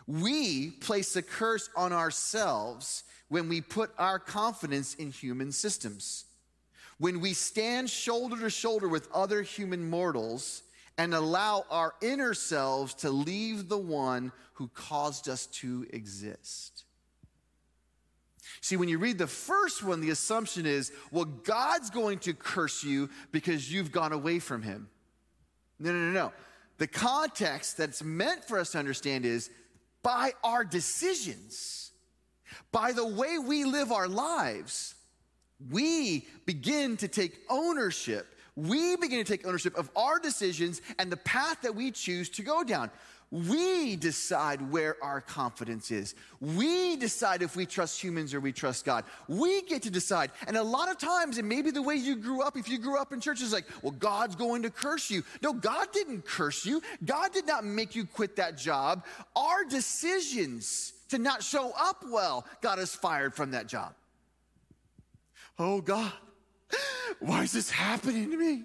We 0.07 0.71
place 0.71 1.15
a 1.17 1.23
curse 1.23 1.71
on 1.77 1.93
ourselves 1.93 3.05
when 3.29 3.49
we 3.49 3.61
put 3.61 3.91
our 3.99 4.19
confidence 4.19 4.95
in 4.95 5.11
human 5.11 5.53
systems. 5.53 6.25
When 6.99 7.21
we 7.21 7.33
stand 7.33 7.91
shoulder 7.91 8.39
to 8.41 8.51
shoulder 8.51 8.89
with 8.89 9.09
other 9.13 9.43
human 9.43 9.89
mortals 9.89 10.63
and 10.97 11.15
allow 11.15 11.65
our 11.71 11.95
inner 12.01 12.35
selves 12.35 12.95
to 12.95 13.11
leave 13.11 13.69
the 13.69 13.79
one 13.79 14.33
who 14.55 14.69
caused 14.69 15.29
us 15.29 15.47
to 15.47 15.87
exist. 15.91 16.85
See, 18.61 18.77
when 18.77 18.89
you 18.89 18.99
read 18.99 19.19
the 19.19 19.27
first 19.27 19.83
one, 19.83 20.01
the 20.01 20.11
assumption 20.11 20.67
is, 20.67 20.93
well, 21.11 21.25
God's 21.25 21.91
going 21.91 22.19
to 22.21 22.35
curse 22.35 22.83
you 22.83 23.09
because 23.31 23.73
you've 23.73 23.93
gone 23.93 24.13
away 24.13 24.39
from 24.39 24.63
him. 24.63 24.89
No, 25.79 25.93
no, 25.93 25.99
no, 25.99 26.13
no. 26.13 26.33
The 26.79 26.87
context 26.87 27.77
that's 27.77 28.03
meant 28.03 28.45
for 28.45 28.59
us 28.59 28.73
to 28.73 28.79
understand 28.79 29.25
is 29.25 29.51
by 30.03 30.33
our 30.45 30.65
decisions, 30.65 31.93
by 32.73 32.93
the 32.93 33.07
way 33.07 33.39
we 33.39 33.65
live 33.65 33.93
our 33.93 34.09
lives, 34.09 34.95
we 35.71 36.27
begin 36.47 36.97
to 36.99 37.09
take 37.09 37.41
ownership. 37.49 38.27
We 38.55 38.97
begin 38.97 39.25
to 39.25 39.25
take 39.25 39.47
ownership 39.47 39.77
of 39.77 39.91
our 39.95 40.19
decisions 40.19 40.83
and 40.99 41.11
the 41.11 41.17
path 41.17 41.63
that 41.63 41.75
we 41.75 41.91
choose 41.91 42.29
to 42.31 42.43
go 42.43 42.65
down. 42.65 42.91
We 43.31 43.97
decide 43.97 44.73
where 44.73 44.97
our 45.03 45.21
confidence 45.21 45.91
is. 45.91 46.15
We 46.41 46.97
decide 46.97 47.43
if 47.43 47.57
we 47.57 47.67
trust 47.67 48.03
humans 48.03 48.33
or 48.33 48.41
we 48.41 48.53
trust 48.53 48.87
God. 48.87 49.05
We 49.29 49.61
get 49.63 49.83
to 49.83 49.91
decide. 49.91 50.31
And 50.47 50.57
a 50.57 50.63
lot 50.63 50.91
of 50.91 50.97
times, 50.97 51.37
and 51.37 51.47
maybe 51.47 51.71
the 51.71 51.83
way 51.83 51.97
you 51.97 52.17
grew 52.17 52.41
up, 52.41 52.57
if 52.57 52.71
you 52.71 52.79
grew 52.79 52.99
up 52.99 53.13
in 53.13 53.21
church, 53.21 53.43
is 53.43 53.53
like, 53.53 53.67
well, 53.83 53.93
God's 53.93 54.35
going 54.35 54.63
to 54.63 54.71
curse 54.71 55.11
you. 55.11 55.25
No, 55.43 55.53
God 55.53 55.89
didn't 55.93 56.25
curse 56.25 56.65
you. 56.65 56.81
God 57.05 57.35
did 57.35 57.47
not 57.47 57.65
make 57.65 57.95
you 57.95 58.07
quit 58.07 58.37
that 58.37 58.57
job. 58.57 59.05
Our 59.37 59.65
decisions 59.65 60.95
to 61.11 61.19
not 61.19 61.43
show 61.43 61.73
up 61.79 62.05
well 62.11 62.47
got 62.63 62.79
us 62.79 62.95
fired 62.95 63.35
from 63.35 63.51
that 63.51 63.67
job. 63.67 63.93
Oh, 65.59 65.83
God, 65.83 66.13
why 67.21 67.43
is 67.43 67.53
this 67.53 67.71
happening 67.71 68.31
to 68.31 68.37
me? 68.39 68.65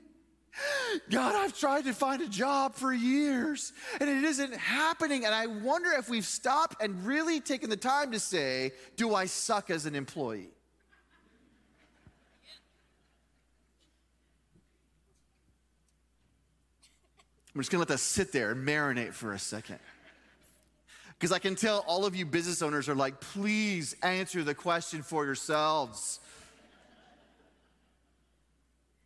God, 1.09 1.35
I've 1.35 1.57
tried 1.57 1.85
to 1.85 1.93
find 1.93 2.21
a 2.21 2.27
job 2.27 2.75
for 2.75 2.93
years 2.93 3.73
and 3.99 4.09
it 4.09 4.23
isn't 4.23 4.55
happening. 4.55 5.25
And 5.25 5.33
I 5.33 5.47
wonder 5.47 5.91
if 5.91 6.09
we've 6.09 6.25
stopped 6.25 6.81
and 6.81 7.05
really 7.05 7.39
taken 7.39 7.69
the 7.69 7.77
time 7.77 8.11
to 8.11 8.19
say, 8.19 8.71
Do 8.95 9.15
I 9.15 9.25
suck 9.25 9.69
as 9.69 9.85
an 9.85 9.95
employee? 9.95 10.49
I'm 17.53 17.61
just 17.61 17.71
gonna 17.71 17.79
let 17.79 17.89
that 17.89 17.99
sit 17.99 18.31
there 18.31 18.51
and 18.51 18.67
marinate 18.67 19.13
for 19.13 19.33
a 19.33 19.39
second. 19.39 19.79
Because 21.13 21.31
I 21.31 21.39
can 21.39 21.55
tell 21.55 21.85
all 21.87 22.05
of 22.05 22.15
you 22.15 22.25
business 22.25 22.61
owners 22.61 22.89
are 22.89 22.95
like, 22.95 23.21
please 23.21 23.95
answer 24.03 24.43
the 24.43 24.55
question 24.55 25.03
for 25.03 25.23
yourselves. 25.23 26.19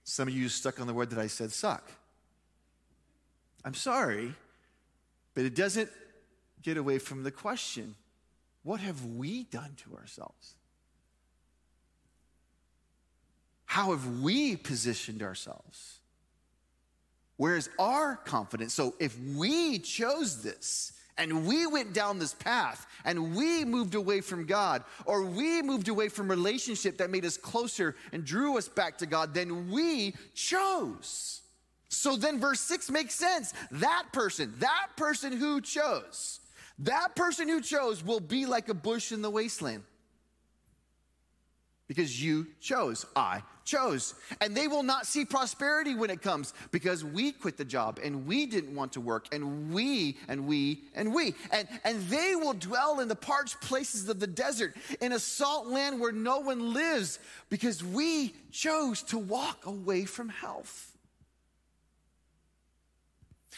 Some 0.09 0.29
of 0.29 0.33
you 0.33 0.47
stuck 0.47 0.79
on 0.79 0.87
the 0.87 0.93
word 0.93 1.09
that 1.09 1.19
I 1.19 1.27
said 1.27 1.51
suck. 1.51 1.91
I'm 3.65 3.73
sorry, 3.73 4.33
but 5.33 5.43
it 5.43 5.53
doesn't 5.53 5.89
get 6.63 6.77
away 6.77 6.97
from 6.97 7.23
the 7.23 7.31
question 7.31 7.93
what 8.63 8.79
have 8.79 9.03
we 9.05 9.43
done 9.43 9.75
to 9.83 9.97
ourselves? 9.97 10.53
How 13.65 13.91
have 13.91 14.21
we 14.21 14.55
positioned 14.55 15.21
ourselves? 15.21 15.99
Where 17.35 17.57
is 17.57 17.69
our 17.77 18.15
confidence? 18.15 18.73
So 18.73 18.95
if 18.99 19.19
we 19.35 19.77
chose 19.79 20.41
this, 20.41 20.93
and 21.17 21.45
we 21.47 21.67
went 21.67 21.93
down 21.93 22.19
this 22.19 22.33
path 22.33 22.86
and 23.05 23.36
we 23.36 23.65
moved 23.65 23.95
away 23.95 24.21
from 24.21 24.45
God, 24.45 24.83
or 25.05 25.24
we 25.24 25.62
moved 25.62 25.88
away 25.88 26.09
from 26.09 26.29
relationship 26.29 26.97
that 26.97 27.09
made 27.09 27.25
us 27.25 27.38
closer 27.38 27.95
and 28.12 28.25
drew 28.25 28.57
us 28.57 28.67
back 28.67 28.97
to 29.00 29.05
God, 29.05 29.33
then 29.33 29.71
we 29.71 30.15
chose. 30.33 31.41
So 31.89 32.15
then 32.15 32.39
verse 32.39 32.59
6 32.62 32.89
makes 32.91 33.15
sense. 33.15 33.53
That 33.71 34.07
person, 34.12 34.53
that 34.59 34.89
person 34.97 35.31
who 35.31 35.62
chose, 35.62 36.39
that 36.79 37.15
person 37.15 37.47
who 37.47 37.62
chose 37.62 38.03
will 38.03 38.19
be 38.19 38.45
like 38.45 38.69
a 38.69 38.74
bush 38.74 39.12
in 39.12 39.21
the 39.21 39.29
wasteland 39.29 39.83
because 41.88 42.22
you 42.22 42.48
chose. 42.60 43.06
I 43.15 43.41
chose. 43.63 44.15
And 44.41 44.56
they 44.56 44.67
will 44.67 44.84
not 44.84 45.06
see 45.06 45.25
prosperity 45.25 45.96
when 45.96 46.10
it 46.10 46.22
comes 46.22 46.53
because 46.72 47.03
we 47.03 47.32
quit 47.32 47.58
the 47.58 47.65
job 47.65 48.00
and 48.03 48.25
we 48.25 48.46
didn't 48.46 48.75
want 48.75 48.94
to 48.94 49.01
work 49.01 49.27
and 49.34 49.74
we 49.74 50.17
and 50.27 50.48
we 50.48 50.84
and 50.96 51.13
we. 51.13 51.36
And, 51.51 51.67
and 51.84 52.01
they 52.08 52.36
will 52.36 52.53
dwell 52.53 53.00
in 53.00 53.08
the 53.08 53.15
parched 53.15 53.62
places 53.62 54.10
of 54.10 54.20
the 54.20 54.27
desert 54.27 54.75
in 55.01 55.12
a 55.12 55.20
salt 55.20 55.67
land 55.67 56.00
where 56.00 56.12
no 56.12 56.39
one 56.39 56.74
lives 56.74 57.20
because 57.50 57.84
we 57.84 58.34
chose 58.51 59.03
to 59.03 59.17
walk 59.17 59.65
away 59.65 60.06
from 60.06 60.29
health. 60.29 60.98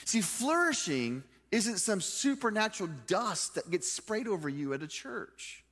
See, 0.05 0.21
flourishing 0.21 1.23
isn't 1.51 1.79
some 1.79 2.01
supernatural 2.01 2.89
dust 3.07 3.55
that 3.55 3.69
gets 3.69 3.91
sprayed 3.91 4.27
over 4.27 4.49
you 4.49 4.73
at 4.73 4.83
a 4.83 4.87
church. 4.87 5.63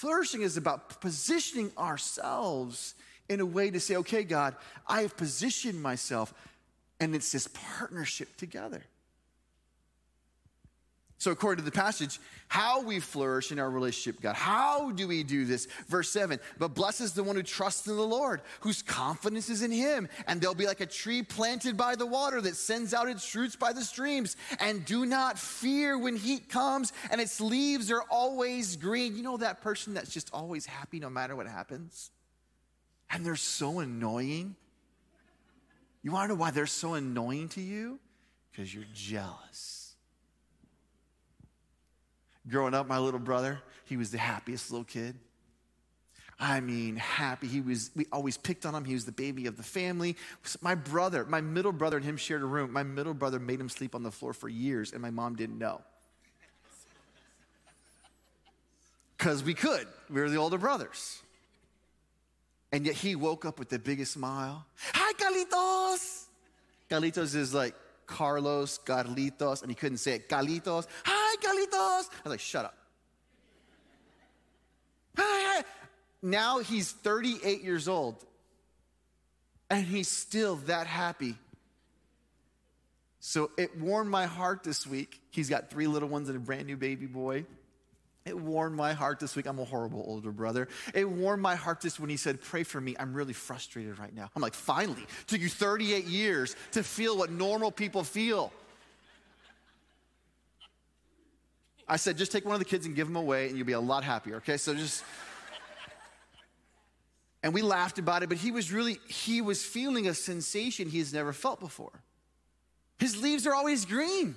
Flourishing 0.00 0.40
is 0.40 0.56
about 0.56 1.02
positioning 1.02 1.70
ourselves 1.76 2.94
in 3.28 3.38
a 3.40 3.44
way 3.44 3.70
to 3.70 3.78
say, 3.78 3.96
okay, 3.96 4.24
God, 4.24 4.56
I 4.86 5.02
have 5.02 5.14
positioned 5.14 5.82
myself, 5.82 6.32
and 6.98 7.14
it's 7.14 7.32
this 7.32 7.48
partnership 7.48 8.34
together. 8.38 8.82
So, 11.20 11.30
according 11.30 11.62
to 11.62 11.70
the 11.70 11.76
passage, 11.76 12.18
how 12.48 12.80
we 12.80 12.98
flourish 12.98 13.52
in 13.52 13.58
our 13.58 13.68
relationship 13.68 14.22
God. 14.22 14.34
How 14.34 14.90
do 14.90 15.06
we 15.06 15.22
do 15.22 15.44
this? 15.44 15.68
Verse 15.86 16.08
7 16.08 16.40
But 16.58 16.74
blessed 16.74 17.02
is 17.02 17.12
the 17.12 17.22
one 17.22 17.36
who 17.36 17.42
trusts 17.42 17.86
in 17.86 17.94
the 17.94 18.02
Lord, 18.02 18.40
whose 18.60 18.80
confidence 18.80 19.50
is 19.50 19.60
in 19.60 19.70
him. 19.70 20.08
And 20.26 20.40
they'll 20.40 20.54
be 20.54 20.64
like 20.64 20.80
a 20.80 20.86
tree 20.86 21.22
planted 21.22 21.76
by 21.76 21.94
the 21.94 22.06
water 22.06 22.40
that 22.40 22.56
sends 22.56 22.94
out 22.94 23.06
its 23.06 23.34
roots 23.34 23.54
by 23.54 23.74
the 23.74 23.82
streams. 23.82 24.38
And 24.60 24.82
do 24.86 25.04
not 25.04 25.38
fear 25.38 25.98
when 25.98 26.16
heat 26.16 26.48
comes 26.48 26.94
and 27.10 27.20
its 27.20 27.38
leaves 27.38 27.90
are 27.90 28.02
always 28.08 28.76
green. 28.76 29.14
You 29.14 29.22
know 29.22 29.36
that 29.36 29.60
person 29.60 29.92
that's 29.92 30.10
just 30.14 30.30
always 30.32 30.64
happy 30.64 31.00
no 31.00 31.10
matter 31.10 31.36
what 31.36 31.46
happens? 31.46 32.10
And 33.10 33.26
they're 33.26 33.36
so 33.36 33.80
annoying. 33.80 34.56
You 36.02 36.12
want 36.12 36.30
to 36.30 36.34
know 36.34 36.40
why 36.40 36.50
they're 36.50 36.66
so 36.66 36.94
annoying 36.94 37.50
to 37.50 37.60
you? 37.60 37.98
Because 38.50 38.74
you're 38.74 38.84
jealous. 38.94 39.79
Growing 42.48 42.74
up, 42.74 42.86
my 42.88 42.98
little 42.98 43.20
brother, 43.20 43.60
he 43.84 43.96
was 43.96 44.10
the 44.10 44.18
happiest 44.18 44.70
little 44.70 44.84
kid. 44.84 45.16
I 46.38 46.60
mean, 46.60 46.96
happy. 46.96 47.46
He 47.46 47.60
was, 47.60 47.90
we 47.94 48.06
always 48.10 48.38
picked 48.38 48.64
on 48.64 48.74
him. 48.74 48.86
He 48.86 48.94
was 48.94 49.04
the 49.04 49.12
baby 49.12 49.46
of 49.46 49.58
the 49.58 49.62
family. 49.62 50.16
My 50.62 50.74
brother, 50.74 51.26
my 51.26 51.42
middle 51.42 51.72
brother 51.72 51.98
and 51.98 52.06
him 52.06 52.16
shared 52.16 52.40
a 52.40 52.46
room. 52.46 52.72
My 52.72 52.82
middle 52.82 53.12
brother 53.12 53.38
made 53.38 53.60
him 53.60 53.68
sleep 53.68 53.94
on 53.94 54.02
the 54.02 54.10
floor 54.10 54.32
for 54.32 54.48
years, 54.48 54.92
and 54.92 55.02
my 55.02 55.10
mom 55.10 55.36
didn't 55.36 55.58
know. 55.58 55.82
Because 59.18 59.44
we 59.44 59.52
could. 59.52 59.86
We 60.08 60.22
were 60.22 60.30
the 60.30 60.38
older 60.38 60.56
brothers. 60.56 61.20
And 62.72 62.86
yet 62.86 62.94
he 62.94 63.16
woke 63.16 63.44
up 63.44 63.58
with 63.58 63.68
the 63.68 63.78
biggest 63.78 64.12
smile. 64.12 64.64
Hi, 64.94 65.12
Carlitos. 65.12 66.24
Carlitos 66.88 67.34
is 67.34 67.52
like 67.52 67.74
Carlos, 68.06 68.78
Carlitos, 68.78 69.60
and 69.60 69.70
he 69.70 69.74
couldn't 69.74 69.98
say 69.98 70.14
it. 70.14 70.28
Carlitos. 70.30 70.86
Hi, 71.04 71.19
I 71.72 72.02
was 72.24 72.30
like, 72.30 72.40
shut 72.40 72.64
up. 72.64 72.76
Now 76.22 76.58
he's 76.58 76.92
38 76.92 77.62
years 77.62 77.88
old 77.88 78.22
and 79.70 79.86
he's 79.86 80.08
still 80.08 80.56
that 80.66 80.86
happy. 80.86 81.36
So 83.20 83.50
it 83.56 83.78
warmed 83.78 84.10
my 84.10 84.26
heart 84.26 84.62
this 84.62 84.86
week. 84.86 85.20
He's 85.30 85.48
got 85.48 85.70
three 85.70 85.86
little 85.86 86.08
ones 86.08 86.28
and 86.28 86.36
a 86.36 86.40
brand 86.40 86.66
new 86.66 86.76
baby 86.76 87.06
boy. 87.06 87.44
It 88.26 88.38
warmed 88.38 88.76
my 88.76 88.92
heart 88.92 89.18
this 89.18 89.34
week. 89.34 89.46
I'm 89.46 89.58
a 89.58 89.64
horrible 89.64 90.04
older 90.06 90.30
brother. 90.30 90.68
It 90.94 91.08
warmed 91.08 91.42
my 91.42 91.54
heart 91.54 91.80
this 91.80 91.98
when 91.98 92.10
he 92.10 92.18
said, 92.18 92.40
Pray 92.40 92.64
for 92.64 92.80
me. 92.80 92.94
I'm 92.98 93.14
really 93.14 93.32
frustrated 93.32 93.98
right 93.98 94.14
now. 94.14 94.30
I'm 94.36 94.42
like, 94.42 94.54
Finally, 94.54 95.06
took 95.26 95.40
you 95.40 95.48
38 95.48 96.04
years 96.04 96.54
to 96.72 96.82
feel 96.82 97.16
what 97.16 97.30
normal 97.30 97.70
people 97.70 98.04
feel. 98.04 98.52
I 101.90 101.96
said, 101.96 102.16
just 102.16 102.30
take 102.30 102.44
one 102.44 102.54
of 102.54 102.60
the 102.60 102.64
kids 102.64 102.86
and 102.86 102.94
give 102.94 103.08
them 103.08 103.16
away, 103.16 103.48
and 103.48 103.58
you'll 103.58 103.66
be 103.66 103.72
a 103.72 103.80
lot 103.80 104.04
happier, 104.04 104.36
okay? 104.36 104.56
So 104.56 104.72
just. 104.74 105.02
and 107.42 107.52
we 107.52 107.62
laughed 107.62 107.98
about 107.98 108.22
it, 108.22 108.28
but 108.28 108.38
he 108.38 108.52
was 108.52 108.72
really, 108.72 108.98
he 109.08 109.40
was 109.40 109.64
feeling 109.64 110.06
a 110.06 110.14
sensation 110.14 110.88
he 110.88 111.00
has 111.00 111.12
never 111.12 111.32
felt 111.32 111.58
before. 111.58 112.04
His 113.00 113.20
leaves 113.20 113.44
are 113.44 113.54
always 113.54 113.84
green. 113.86 114.36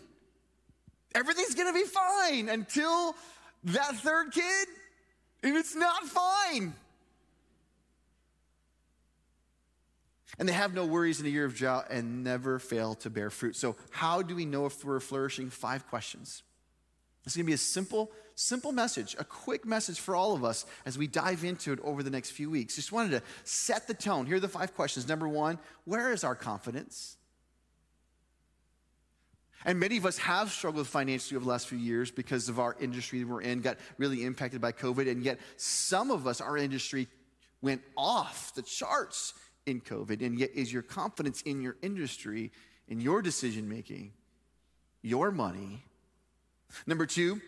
Everything's 1.14 1.54
gonna 1.54 1.74
be 1.74 1.84
fine 1.84 2.50
until 2.50 3.16
that 3.66 3.98
third 3.98 4.32
kid, 4.32 4.68
and 5.44 5.56
it's 5.56 5.76
not 5.76 6.06
fine. 6.06 6.74
And 10.40 10.50
they 10.50 10.54
have 10.54 10.74
no 10.74 10.88
worries 10.88 11.20
in 11.20 11.28
a 11.28 11.30
year 11.30 11.46
of 11.46 11.54
drought 11.54 11.92
and 11.92 12.24
never 12.24 12.58
fail 12.58 12.96
to 12.96 13.12
bear 13.12 13.30
fruit. 13.30 13.56
So, 13.56 13.76
how 13.92 14.24
do 14.24 14.36
we 14.36 14.46
know 14.46 14.66
if 14.66 14.84
we're 14.84 15.00
flourishing? 15.00 15.52
Five 15.52 15.88
questions. 15.88 16.42
It's 17.26 17.36
going 17.36 17.46
to 17.46 17.50
be 17.50 17.54
a 17.54 17.58
simple, 17.58 18.12
simple 18.36 18.72
message, 18.72 19.16
a 19.18 19.24
quick 19.24 19.66
message 19.66 20.00
for 20.00 20.16
all 20.16 20.34
of 20.34 20.44
us 20.44 20.66
as 20.86 20.98
we 20.98 21.08
dive 21.08 21.44
into 21.44 21.72
it 21.72 21.80
over 21.84 22.04
the 22.04 22.10
next 22.10 22.32
few 22.32 22.50
weeks. 22.50 22.76
Just 22.76 22.92
wanted 22.92 23.12
to 23.12 23.22
set 23.44 23.88
the 23.88 23.94
tone. 23.94 24.26
Here 24.26 24.36
are 24.36 24.42
the 24.42 24.50
five 24.50 24.76
questions. 24.76 25.08
Number 25.08 25.28
one, 25.28 25.58
where 25.86 26.12
is 26.12 26.24
our 26.24 26.36
confidence? 26.36 27.18
And 29.66 29.80
many 29.80 29.96
of 29.96 30.06
us 30.06 30.18
have 30.18 30.52
struggled 30.52 30.88
financially 30.88 31.38
over 31.38 31.46
the 31.46 31.52
last 31.52 31.68
few 31.68 31.78
years 31.78 32.12
because 32.12 32.50
of 32.50 32.60
our 32.60 32.76
industry 32.82 33.24
we're 33.24 33.42
in, 33.42 33.62
got 33.62 33.78
really 33.98 34.26
impacted 34.26 34.60
by 34.60 34.74
COVID. 34.74 35.10
And 35.10 35.24
yet, 35.24 35.40
some 35.56 36.12
of 36.12 36.28
us, 36.28 36.42
our 36.42 36.58
industry 36.58 37.08
went 37.62 37.82
off 37.96 38.54
the 38.56 38.62
charts 38.62 39.34
in 39.66 39.80
COVID. 39.80 40.22
And 40.22 40.38
yet, 40.38 40.50
is 40.54 40.74
your 40.74 40.82
confidence 40.82 41.42
in 41.44 41.62
your 41.62 41.78
industry, 41.82 42.52
in 42.90 43.00
your 43.00 43.22
decision 43.22 43.70
making, 43.70 44.12
your 45.02 45.32
money, 45.32 45.86
Number 46.86 47.06
two, 47.06 47.42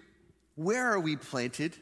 where 0.56 0.92
are 0.92 1.00
we 1.00 1.16
planted? 1.16 1.76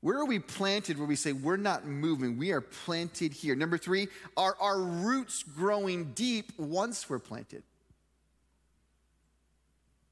Where 0.00 0.18
are 0.18 0.26
we 0.26 0.38
planted 0.38 0.98
where 0.98 1.06
we 1.06 1.16
say 1.16 1.32
we're 1.32 1.56
not 1.56 1.86
moving? 1.86 2.38
We 2.38 2.52
are 2.52 2.60
planted 2.60 3.32
here. 3.32 3.54
Number 3.54 3.76
three, 3.76 4.08
are 4.36 4.56
our 4.60 4.80
roots 4.80 5.42
growing 5.42 6.12
deep 6.14 6.52
once 6.58 7.10
we're 7.10 7.18
planted? 7.18 7.62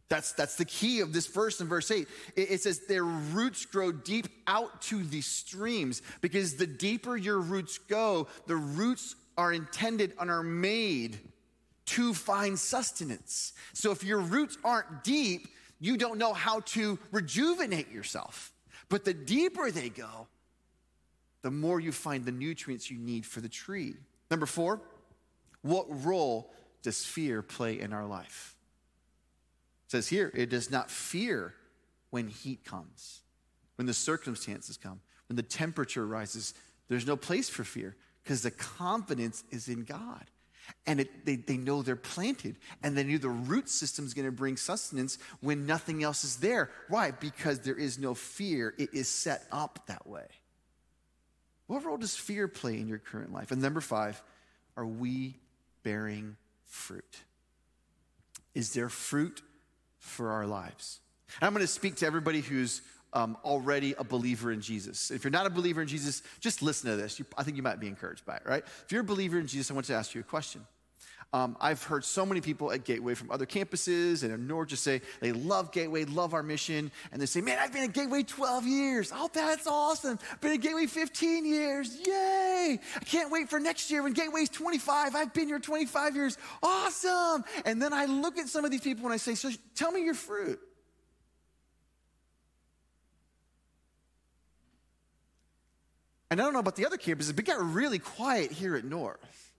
That's, 0.08 0.32
that's 0.32 0.56
the 0.56 0.64
key 0.64 1.00
of 1.00 1.12
this 1.12 1.26
verse 1.26 1.60
in 1.60 1.68
verse 1.68 1.90
8. 1.90 2.08
It, 2.34 2.50
it 2.50 2.62
says, 2.62 2.86
Their 2.86 3.04
roots 3.04 3.66
grow 3.66 3.92
deep 3.92 4.28
out 4.46 4.80
to 4.82 5.02
the 5.02 5.20
streams, 5.20 6.02
because 6.20 6.56
the 6.56 6.66
deeper 6.66 7.16
your 7.16 7.38
roots 7.38 7.78
go, 7.78 8.28
the 8.46 8.56
roots 8.56 9.16
are 9.36 9.52
intended 9.52 10.14
and 10.18 10.30
are 10.30 10.42
made 10.42 11.18
to 11.88 12.12
find 12.12 12.58
sustenance. 12.58 13.54
So 13.72 13.90
if 13.90 14.04
your 14.04 14.18
roots 14.18 14.58
aren't 14.62 15.04
deep, 15.04 15.48
you 15.80 15.96
don't 15.96 16.18
know 16.18 16.34
how 16.34 16.60
to 16.60 16.98
rejuvenate 17.12 17.90
yourself. 17.90 18.52
But 18.90 19.04
the 19.04 19.14
deeper 19.14 19.70
they 19.70 19.88
go, 19.88 20.28
the 21.42 21.50
more 21.50 21.80
you 21.80 21.92
find 21.92 22.24
the 22.24 22.32
nutrients 22.32 22.90
you 22.90 22.98
need 22.98 23.24
for 23.24 23.40
the 23.40 23.48
tree. 23.48 23.94
Number 24.30 24.44
four, 24.44 24.82
what 25.62 25.86
role 26.04 26.52
does 26.82 27.04
fear 27.04 27.40
play 27.42 27.80
in 27.80 27.92
our 27.92 28.06
life? 28.06 28.54
It 29.86 29.92
says 29.92 30.08
here, 30.08 30.30
it 30.34 30.50
does 30.50 30.70
not 30.70 30.90
fear 30.90 31.54
when 32.10 32.28
heat 32.28 32.64
comes, 32.64 33.22
when 33.76 33.86
the 33.86 33.94
circumstances 33.94 34.76
come, 34.76 35.00
when 35.28 35.36
the 35.36 35.42
temperature 35.42 36.06
rises. 36.06 36.52
There's 36.88 37.06
no 37.06 37.16
place 37.16 37.48
for 37.48 37.64
fear 37.64 37.96
because 38.22 38.42
the 38.42 38.50
confidence 38.50 39.44
is 39.50 39.68
in 39.68 39.84
God 39.84 40.26
and 40.86 41.00
it, 41.00 41.24
they, 41.24 41.36
they 41.36 41.56
know 41.56 41.82
they're 41.82 41.96
planted 41.96 42.56
and 42.82 42.96
they 42.96 43.04
know 43.04 43.18
the 43.18 43.28
root 43.28 43.68
system 43.68 44.04
is 44.04 44.14
going 44.14 44.26
to 44.26 44.32
bring 44.32 44.56
sustenance 44.56 45.18
when 45.40 45.66
nothing 45.66 46.02
else 46.02 46.24
is 46.24 46.36
there. 46.36 46.70
Why? 46.88 47.10
Because 47.10 47.60
there 47.60 47.76
is 47.76 47.98
no 47.98 48.14
fear. 48.14 48.74
It 48.78 48.94
is 48.94 49.08
set 49.08 49.46
up 49.52 49.80
that 49.86 50.06
way. 50.06 50.26
What 51.66 51.84
role 51.84 51.98
does 51.98 52.16
fear 52.16 52.48
play 52.48 52.78
in 52.80 52.88
your 52.88 52.98
current 52.98 53.32
life? 53.32 53.50
And 53.50 53.60
number 53.60 53.80
five 53.80 54.22
are 54.76 54.86
we 54.86 55.36
bearing 55.82 56.36
fruit? 56.64 57.18
Is 58.54 58.72
there 58.72 58.88
fruit 58.88 59.42
for 59.98 60.30
our 60.30 60.46
lives? 60.46 61.00
And 61.40 61.46
i'm 61.46 61.52
going 61.52 61.64
to 61.64 61.72
speak 61.72 61.96
to 61.96 62.06
everybody 62.06 62.40
who's 62.40 62.82
um, 63.12 63.36
already 63.44 63.94
a 63.98 64.04
believer 64.04 64.52
in 64.52 64.60
Jesus. 64.60 65.10
If 65.10 65.24
you're 65.24 65.30
not 65.30 65.46
a 65.46 65.50
believer 65.50 65.82
in 65.82 65.88
Jesus, 65.88 66.22
just 66.40 66.62
listen 66.62 66.90
to 66.90 66.96
this. 66.96 67.18
You, 67.18 67.26
I 67.36 67.42
think 67.42 67.56
you 67.56 67.62
might 67.62 67.80
be 67.80 67.88
encouraged 67.88 68.24
by 68.24 68.36
it, 68.36 68.42
right? 68.44 68.64
If 68.84 68.92
you're 68.92 69.00
a 69.00 69.04
believer 69.04 69.38
in 69.38 69.46
Jesus, 69.46 69.70
I 69.70 69.74
want 69.74 69.86
to 69.86 69.94
ask 69.94 70.14
you 70.14 70.20
a 70.20 70.24
question. 70.24 70.66
Um, 71.34 71.58
I've 71.60 71.82
heard 71.82 72.06
so 72.06 72.24
many 72.24 72.40
people 72.40 72.72
at 72.72 72.84
Gateway 72.84 73.12
from 73.12 73.30
other 73.30 73.44
campuses 73.44 74.22
and 74.22 74.32
in 74.32 74.46
North 74.46 74.68
just 74.68 74.82
say 74.82 75.02
they 75.20 75.32
love 75.32 75.72
Gateway, 75.72 76.06
love 76.06 76.32
our 76.32 76.42
mission, 76.42 76.90
and 77.12 77.20
they 77.20 77.26
say, 77.26 77.42
Man, 77.42 77.58
I've 77.60 77.70
been 77.70 77.84
at 77.84 77.92
Gateway 77.92 78.22
12 78.22 78.66
years. 78.66 79.12
Oh, 79.14 79.28
that's 79.30 79.66
awesome. 79.66 80.18
Been 80.40 80.52
at 80.52 80.62
Gateway 80.62 80.86
15 80.86 81.44
years. 81.44 81.98
Yay. 82.06 82.78
I 82.96 83.04
can't 83.04 83.30
wait 83.30 83.50
for 83.50 83.60
next 83.60 83.90
year 83.90 84.02
when 84.02 84.14
Gateway's 84.14 84.48
25. 84.48 85.14
I've 85.14 85.34
been 85.34 85.48
here 85.48 85.58
25 85.58 86.16
years. 86.16 86.38
Awesome. 86.62 87.44
And 87.66 87.82
then 87.82 87.92
I 87.92 88.06
look 88.06 88.38
at 88.38 88.48
some 88.48 88.64
of 88.64 88.70
these 88.70 88.80
people 88.80 89.04
and 89.04 89.12
I 89.12 89.18
say, 89.18 89.34
So 89.34 89.50
tell 89.74 89.92
me 89.92 90.04
your 90.04 90.14
fruit. 90.14 90.58
And 96.30 96.40
I 96.40 96.44
don't 96.44 96.52
know 96.52 96.58
about 96.58 96.76
the 96.76 96.86
other 96.86 96.98
campuses, 96.98 97.34
but 97.34 97.40
it 97.40 97.46
got 97.46 97.74
really 97.74 97.98
quiet 97.98 98.52
here 98.52 98.76
at 98.76 98.84
North. 98.84 99.52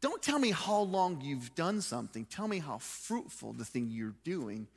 Don't 0.00 0.22
tell 0.22 0.38
me 0.38 0.52
how 0.52 0.80
long 0.80 1.20
you've 1.22 1.54
done 1.56 1.80
something. 1.80 2.24
Tell 2.24 2.46
me 2.46 2.60
how 2.60 2.78
fruitful 2.78 3.52
the 3.52 3.64
thing 3.64 3.88
you're 3.90 4.14
doing 4.22 4.68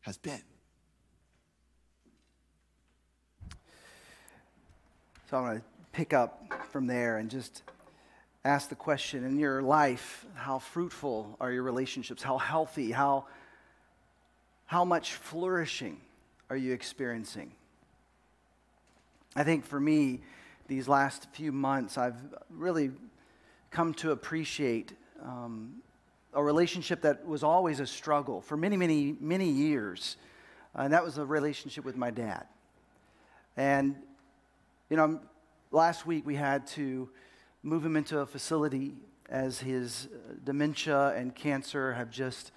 has 0.00 0.16
been. 0.16 0.42
So 5.30 5.38
I'm 5.38 5.44
going 5.44 5.58
to 5.58 5.64
pick 5.92 6.14
up 6.14 6.70
from 6.70 6.86
there 6.86 7.18
and 7.18 7.30
just 7.30 7.62
ask 8.44 8.68
the 8.68 8.74
question 8.74 9.24
in 9.24 9.38
your 9.38 9.62
life 9.62 10.24
how 10.34 10.58
fruitful 10.58 11.36
are 11.40 11.50
your 11.50 11.62
relationships? 11.62 12.22
How 12.22 12.38
healthy? 12.38 12.90
How, 12.90 13.26
how 14.66 14.84
much 14.84 15.14
flourishing 15.14 16.00
are 16.48 16.56
you 16.56 16.72
experiencing? 16.72 17.52
I 19.36 19.42
think 19.42 19.64
for 19.64 19.80
me, 19.80 20.20
these 20.68 20.86
last 20.86 21.26
few 21.32 21.50
months, 21.50 21.98
I've 21.98 22.16
really 22.50 22.92
come 23.70 23.92
to 23.94 24.12
appreciate 24.12 24.92
um, 25.22 25.82
a 26.32 26.42
relationship 26.42 27.00
that 27.02 27.26
was 27.26 27.42
always 27.42 27.80
a 27.80 27.86
struggle 27.86 28.40
for 28.40 28.56
many, 28.56 28.76
many, 28.76 29.16
many 29.20 29.48
years. 29.48 30.16
and 30.74 30.92
that 30.92 31.04
was 31.04 31.18
a 31.18 31.24
relationship 31.24 31.84
with 31.84 31.96
my 31.96 32.10
dad. 32.10 32.46
And, 33.56 33.96
you 34.88 34.96
know, 34.96 35.20
last 35.70 36.06
week 36.06 36.24
we 36.24 36.36
had 36.36 36.66
to 36.68 37.08
move 37.62 37.84
him 37.84 37.96
into 37.96 38.20
a 38.20 38.26
facility 38.26 38.94
as 39.28 39.58
his 39.58 40.06
uh, 40.12 40.34
dementia 40.44 41.08
and 41.16 41.34
cancer 41.34 41.92
have 41.94 42.10
just 42.10 42.52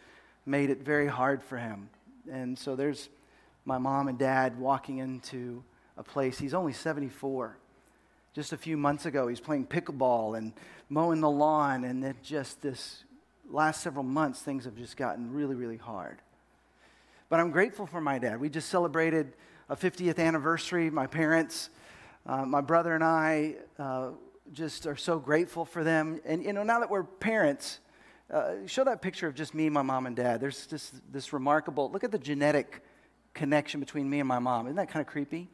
made 0.46 0.70
it 0.70 0.84
very 0.84 1.08
hard 1.08 1.44
for 1.44 1.58
him. 1.58 1.90
And 2.32 2.58
so 2.58 2.76
there's 2.76 3.10
my 3.66 3.78
mom 3.78 4.08
and 4.08 4.18
dad 4.18 4.60
walking 4.60 5.00
into 5.00 5.64
a 5.98 6.04
place. 6.04 6.38
He's 6.38 6.54
only 6.54 6.74
74. 6.74 7.58
Just 8.34 8.54
a 8.54 8.58
few 8.58 8.78
months 8.78 9.06
ago, 9.06 9.28
he's 9.28 9.40
playing 9.40 9.66
pickleball 9.68 10.38
and 10.38 10.54
mowing 10.90 11.22
the 11.22 11.30
lawn, 11.30 11.84
and 11.84 12.04
then 12.04 12.16
just 12.22 12.62
this 12.62 13.04
last 13.50 13.82
several 13.82 14.04
months, 14.04 14.42
things 14.42 14.66
have 14.66 14.76
just 14.76 14.98
gotten 14.98 15.34
really, 15.34 15.56
really 15.56 15.78
hard. 15.78 16.22
But 17.30 17.40
I'm 17.40 17.52
grateful 17.52 17.86
for 17.86 18.00
my 18.00 18.20
dad. 18.20 18.40
We 18.40 18.50
just 18.50 18.70
celebrated 18.70 19.34
a 19.70 19.76
50th 19.76 20.20
anniversary. 20.20 20.90
My 20.90 21.08
parents, 21.08 21.70
uh, 22.26 22.46
my 22.46 22.62
brother, 22.62 22.94
and 22.94 23.04
I 23.04 23.56
uh, 23.80 24.10
just 24.54 24.86
are 24.86 24.96
so 24.96 25.20
grateful 25.20 25.66
for 25.66 25.84
them. 25.84 26.22
And, 26.26 26.44
you 26.44 26.54
know, 26.54 26.64
now 26.64 26.80
that 26.80 26.90
we're 26.90 27.04
parents, 27.04 27.80
uh, 28.32 28.56
show 28.66 28.84
that 28.84 29.02
picture 29.02 29.28
of 29.28 29.36
just 29.36 29.54
me, 29.54 29.70
my 29.70 29.82
mom, 29.82 30.06
and 30.06 30.16
dad. 30.16 30.40
There's 30.40 30.68
just 30.68 30.94
this 31.12 31.34
remarkable 31.34 31.90
look 31.92 32.04
at 32.04 32.12
the 32.12 32.20
genetic 32.20 32.84
connection 33.34 33.80
between 33.80 34.10
me 34.10 34.20
and 34.20 34.28
my 34.28 34.40
mom. 34.40 34.68
Isn't 34.68 34.76
that 34.76 34.90
kind 34.90 35.06
of 35.06 35.08
creepy? 35.08 35.50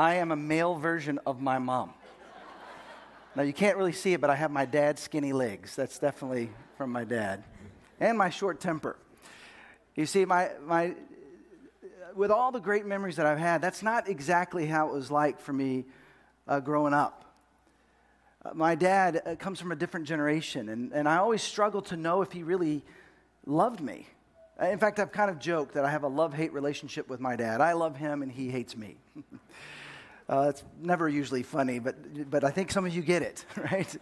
I 0.00 0.14
am 0.14 0.32
a 0.32 0.36
male 0.36 0.76
version 0.76 1.20
of 1.26 1.42
my 1.42 1.58
mom. 1.58 1.92
Now, 3.36 3.42
you 3.42 3.52
can't 3.52 3.76
really 3.76 3.92
see 3.92 4.14
it, 4.14 4.20
but 4.22 4.30
I 4.30 4.34
have 4.34 4.50
my 4.50 4.64
dad's 4.64 5.02
skinny 5.02 5.34
legs. 5.34 5.76
That's 5.76 5.98
definitely 5.98 6.48
from 6.78 6.90
my 6.90 7.04
dad. 7.04 7.44
And 8.00 8.16
my 8.16 8.30
short 8.30 8.60
temper. 8.60 8.96
You 9.94 10.06
see, 10.06 10.24
my, 10.24 10.52
my, 10.64 10.94
with 12.14 12.30
all 12.30 12.50
the 12.50 12.60
great 12.60 12.86
memories 12.86 13.16
that 13.16 13.26
I've 13.26 13.38
had, 13.38 13.60
that's 13.60 13.82
not 13.82 14.08
exactly 14.08 14.64
how 14.64 14.88
it 14.88 14.94
was 14.94 15.10
like 15.10 15.38
for 15.38 15.52
me 15.52 15.84
uh, 16.48 16.60
growing 16.60 16.94
up. 16.94 17.26
Uh, 18.42 18.52
my 18.54 18.74
dad 18.74 19.20
uh, 19.26 19.34
comes 19.34 19.60
from 19.60 19.70
a 19.70 19.76
different 19.76 20.06
generation, 20.06 20.70
and, 20.70 20.94
and 20.94 21.06
I 21.10 21.18
always 21.18 21.42
struggled 21.42 21.84
to 21.88 21.98
know 21.98 22.22
if 22.22 22.32
he 22.32 22.42
really 22.42 22.82
loved 23.44 23.82
me. 23.82 24.06
In 24.62 24.78
fact, 24.78 24.98
I've 24.98 25.12
kind 25.12 25.30
of 25.30 25.38
joked 25.38 25.74
that 25.74 25.84
I 25.84 25.90
have 25.90 26.04
a 26.04 26.08
love 26.08 26.32
hate 26.32 26.54
relationship 26.54 27.06
with 27.10 27.20
my 27.20 27.36
dad. 27.36 27.60
I 27.60 27.74
love 27.74 27.96
him, 27.96 28.22
and 28.22 28.32
he 28.32 28.48
hates 28.48 28.74
me. 28.74 28.96
uh, 30.30 30.46
it's 30.48 30.62
never 30.80 31.08
usually 31.08 31.42
funny, 31.42 31.80
but, 31.80 32.30
but 32.30 32.44
I 32.44 32.50
think 32.50 32.70
some 32.70 32.86
of 32.86 32.94
you 32.94 33.02
get 33.02 33.22
it, 33.22 33.44
right? 33.56 33.96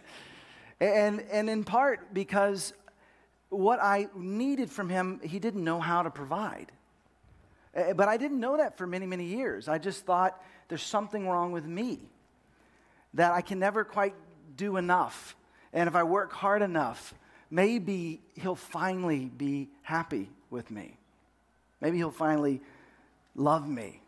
And, 0.79 1.21
and 1.31 1.49
in 1.49 1.63
part 1.63 2.13
because 2.13 2.73
what 3.49 3.79
I 3.81 4.07
needed 4.15 4.69
from 4.69 4.89
him, 4.89 5.19
he 5.23 5.39
didn't 5.39 5.63
know 5.63 5.79
how 5.79 6.03
to 6.03 6.11
provide. 6.11 6.71
Uh, 7.75 7.93
but 7.93 8.07
I 8.07 8.17
didn't 8.17 8.39
know 8.39 8.57
that 8.57 8.77
for 8.77 8.85
many, 8.85 9.07
many 9.07 9.25
years. 9.25 9.67
I 9.67 9.79
just 9.79 10.05
thought 10.05 10.41
there's 10.67 10.83
something 10.83 11.27
wrong 11.27 11.51
with 11.51 11.65
me, 11.65 11.99
that 13.15 13.31
I 13.31 13.41
can 13.41 13.57
never 13.57 13.83
quite 13.83 14.13
do 14.55 14.77
enough. 14.77 15.35
And 15.73 15.87
if 15.87 15.95
I 15.95 16.03
work 16.03 16.31
hard 16.31 16.61
enough, 16.61 17.13
maybe 17.49 18.21
he'll 18.35 18.55
finally 18.55 19.25
be 19.25 19.69
happy 19.81 20.29
with 20.51 20.69
me. 20.69 20.95
Maybe 21.81 21.97
he'll 21.97 22.11
finally 22.11 22.61
love 23.35 23.67
me. 23.67 24.01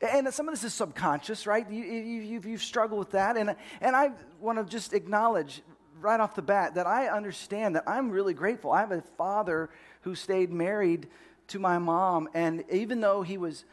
And 0.00 0.32
some 0.32 0.48
of 0.48 0.54
this 0.54 0.64
is 0.64 0.74
subconscious, 0.74 1.46
right? 1.46 1.68
You, 1.68 1.82
you, 1.82 2.40
you've 2.44 2.62
struggled 2.62 3.00
with 3.00 3.10
that. 3.10 3.36
And, 3.36 3.56
and 3.80 3.96
I 3.96 4.12
want 4.40 4.58
to 4.58 4.64
just 4.64 4.92
acknowledge 4.92 5.62
right 6.00 6.20
off 6.20 6.36
the 6.36 6.42
bat 6.42 6.74
that 6.74 6.86
I 6.86 7.08
understand 7.08 7.74
that 7.76 7.84
I'm 7.86 8.10
really 8.10 8.34
grateful. 8.34 8.70
I 8.70 8.80
have 8.80 8.92
a 8.92 9.00
father 9.00 9.70
who 10.02 10.14
stayed 10.14 10.52
married 10.52 11.08
to 11.48 11.58
my 11.58 11.78
mom, 11.78 12.28
and 12.34 12.62
even 12.70 13.00
though 13.00 13.22
he 13.22 13.38
was 13.38 13.64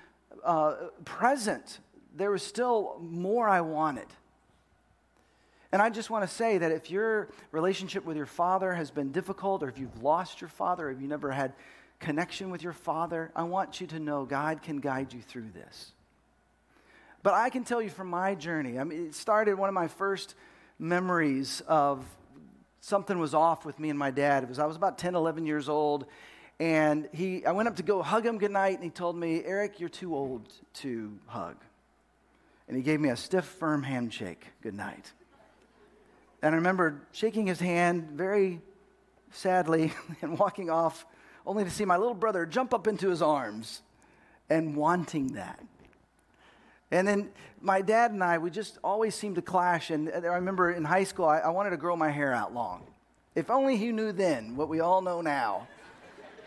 uh, 0.44 0.76
present, 1.04 1.80
there 2.16 2.32
was 2.32 2.42
still 2.42 2.98
more 3.02 3.50
I 3.50 3.62
wanted. 3.62 4.08
And 5.72 5.82
I 5.82 5.90
just 5.90 6.10
want 6.10 6.28
to 6.28 6.34
say 6.34 6.58
that 6.58 6.72
if 6.72 6.90
your 6.90 7.30
relationship 7.52 8.06
with 8.06 8.16
your 8.16 8.26
father 8.26 8.74
has 8.74 8.92
been 8.92 9.12
difficult, 9.12 9.62
or 9.62 9.68
if 9.68 9.78
you've 9.78 10.02
lost 10.02 10.40
your 10.40 10.48
father, 10.48 10.88
or 10.88 10.92
if 10.92 11.02
you 11.02 11.08
never 11.08 11.32
had 11.32 11.54
connection 12.00 12.50
with 12.50 12.64
your 12.64 12.74
father, 12.74 13.32
I 13.36 13.44
want 13.44 13.82
you 13.82 13.88
to 13.88 14.00
know 14.00 14.26
God 14.26 14.62
can 14.62 14.80
guide 14.80 15.12
you 15.12 15.22
through 15.22 15.50
this. 15.54 15.92
But 17.26 17.34
I 17.34 17.50
can 17.50 17.64
tell 17.64 17.82
you 17.82 17.90
from 17.90 18.12
my 18.12 18.36
journey, 18.36 18.78
I 18.78 18.84
mean, 18.84 19.08
it 19.08 19.16
started 19.16 19.58
one 19.58 19.68
of 19.68 19.74
my 19.74 19.88
first 19.88 20.36
memories 20.78 21.64
of 21.68 22.06
something 22.82 23.18
was 23.18 23.34
off 23.34 23.66
with 23.66 23.80
me 23.80 23.90
and 23.90 23.98
my 23.98 24.12
dad. 24.12 24.44
It 24.44 24.50
was 24.50 24.60
I 24.60 24.68
was 24.68 24.76
about 24.76 25.00
10, 25.00 25.16
11 25.16 25.44
years 25.48 25.68
old, 25.68 26.06
and 26.60 27.10
he, 27.14 27.44
I 27.44 27.52
went 27.52 27.68
up 27.68 27.78
to 27.78 27.84
go 27.84 28.04
hug 28.04 28.28
him 28.28 28.38
goodnight, 28.38 28.76
and 28.76 28.84
he 28.84 28.92
told 28.92 29.18
me, 29.18 29.44
Eric, 29.44 29.80
you're 29.80 29.90
too 29.90 30.16
old 30.16 30.54
to 30.76 31.18
hug. 31.26 31.56
And 32.68 32.78
he 32.78 32.84
gave 32.84 33.00
me 33.00 33.10
a 33.10 33.18
stiff, 33.18 33.46
firm 33.46 33.82
handshake 33.82 34.46
goodnight. 34.62 35.12
And 36.44 36.54
I 36.54 36.58
remember 36.58 37.02
shaking 37.12 37.48
his 37.48 37.60
hand 37.60 38.12
very 38.12 38.62
sadly 39.32 39.94
and 40.22 40.38
walking 40.38 40.70
off, 40.70 41.08
only 41.44 41.64
to 41.64 41.72
see 41.72 41.86
my 41.86 41.98
little 41.98 42.14
brother 42.14 42.46
jump 42.46 42.72
up 42.72 42.86
into 42.86 43.10
his 43.10 43.24
arms 43.24 43.82
and 44.48 44.76
wanting 44.76 45.30
that. 45.30 45.60
And 46.92 47.08
then 47.08 47.30
my 47.62 47.82
dad 47.82 48.12
and 48.12 48.24
I, 48.24 48.38
we 48.38 48.50
just 48.50 48.78
always 48.84 49.16
seemed 49.16 49.36
to 49.36 49.42
clash. 49.42 49.90
And 49.90 50.10
I 50.10 50.36
remember 50.36 50.72
in 50.72 50.84
high 50.84 51.04
school, 51.04 51.26
I, 51.26 51.40
I 51.40 51.50
wanted 51.50 51.72
to 51.72 51.78
grow 51.78 51.96
my 51.96 52.10
hair 52.10 52.34
out 52.34 52.54
long. 52.54 52.84
If 53.34 53.50
only 53.50 53.76
he 53.78 53.92
knew 53.92 54.12
then 54.12 54.56
what 54.56 54.70
we 54.70 54.80
all 54.80 55.02
know 55.02 55.22
now, 55.22 55.68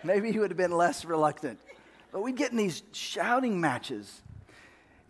maybe 0.05 0.33
he 0.33 0.39
would 0.39 0.51
have 0.51 0.57
been 0.57 0.73
less 0.73 1.05
reluctant. 1.05 1.59
But 2.13 2.23
we'd 2.23 2.37
get 2.37 2.51
in 2.53 2.57
these 2.57 2.83
shouting 2.93 3.61
matches. 3.61 4.23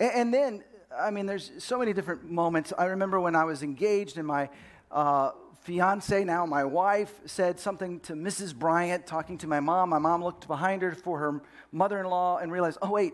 And, 0.00 0.12
and 0.12 0.34
then, 0.34 0.64
I 0.96 1.10
mean, 1.10 1.26
there's 1.26 1.52
so 1.58 1.78
many 1.78 1.92
different 1.92 2.28
moments. 2.28 2.72
I 2.76 2.86
remember 2.86 3.20
when 3.20 3.36
I 3.36 3.44
was 3.44 3.62
engaged 3.62 4.18
and 4.18 4.26
my 4.26 4.48
uh, 4.90 5.30
fiance, 5.60 6.24
now 6.24 6.46
my 6.46 6.64
wife, 6.64 7.12
said 7.26 7.60
something 7.60 8.00
to 8.00 8.14
Mrs. 8.14 8.54
Bryant, 8.54 9.06
talking 9.06 9.38
to 9.38 9.46
my 9.46 9.60
mom. 9.60 9.90
My 9.90 9.98
mom 9.98 10.24
looked 10.24 10.48
behind 10.48 10.82
her 10.82 10.92
for 10.92 11.18
her 11.18 11.42
mother 11.70 12.00
in 12.00 12.06
law 12.06 12.38
and 12.38 12.50
realized, 12.50 12.78
oh, 12.82 12.90
wait, 12.90 13.12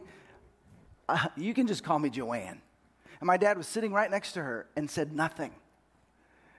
uh, 1.09 1.29
you 1.37 1.55
can 1.55 1.67
just 1.67 1.85
call 1.85 1.99
me 1.99 2.11
Joanne. 2.11 2.61
And 3.21 3.27
my 3.27 3.37
dad 3.37 3.57
was 3.57 3.67
sitting 3.67 3.93
right 3.93 4.11
next 4.11 4.33
to 4.33 4.43
her 4.43 4.67
and 4.77 4.91
said 4.91 5.13
nothing. 5.13 5.53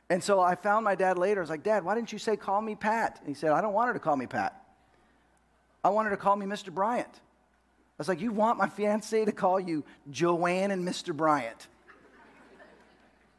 And 0.09 0.23
so 0.23 0.39
I 0.39 0.55
found 0.55 0.85
my 0.85 0.95
dad 0.95 1.17
later. 1.17 1.41
I 1.41 1.43
was 1.43 1.49
like, 1.49 1.63
Dad, 1.63 1.83
why 1.83 1.95
didn't 1.95 2.11
you 2.11 2.19
say 2.19 2.37
call 2.37 2.61
me 2.61 2.75
Pat? 2.75 3.17
And 3.19 3.27
he 3.27 3.33
said, 3.33 3.51
I 3.51 3.61
don't 3.61 3.73
want 3.73 3.87
her 3.87 3.93
to 3.93 3.99
call 3.99 4.15
me 4.15 4.27
Pat. 4.27 4.61
I 5.83 5.89
want 5.89 6.07
her 6.07 6.15
to 6.15 6.21
call 6.21 6.35
me 6.35 6.45
Mr. 6.45 6.73
Bryant. 6.73 7.09
I 7.11 7.97
was 7.97 8.07
like, 8.07 8.21
You 8.21 8.31
want 8.31 8.57
my 8.57 8.67
fiance 8.67 9.25
to 9.25 9.31
call 9.31 9.59
you 9.59 9.83
Joanne 10.11 10.71
and 10.71 10.87
Mr. 10.87 11.15
Bryant? 11.15 11.67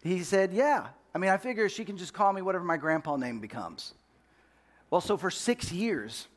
He 0.02 0.22
said, 0.22 0.52
Yeah. 0.52 0.88
I 1.14 1.18
mean, 1.18 1.30
I 1.30 1.36
figure 1.36 1.68
she 1.68 1.84
can 1.84 1.96
just 1.96 2.12
call 2.12 2.32
me 2.32 2.42
whatever 2.42 2.64
my 2.64 2.76
grandpa 2.76 3.16
name 3.16 3.40
becomes. 3.40 3.94
Well, 4.90 5.00
so 5.00 5.16
for 5.16 5.30
six 5.30 5.72
years, 5.72 6.28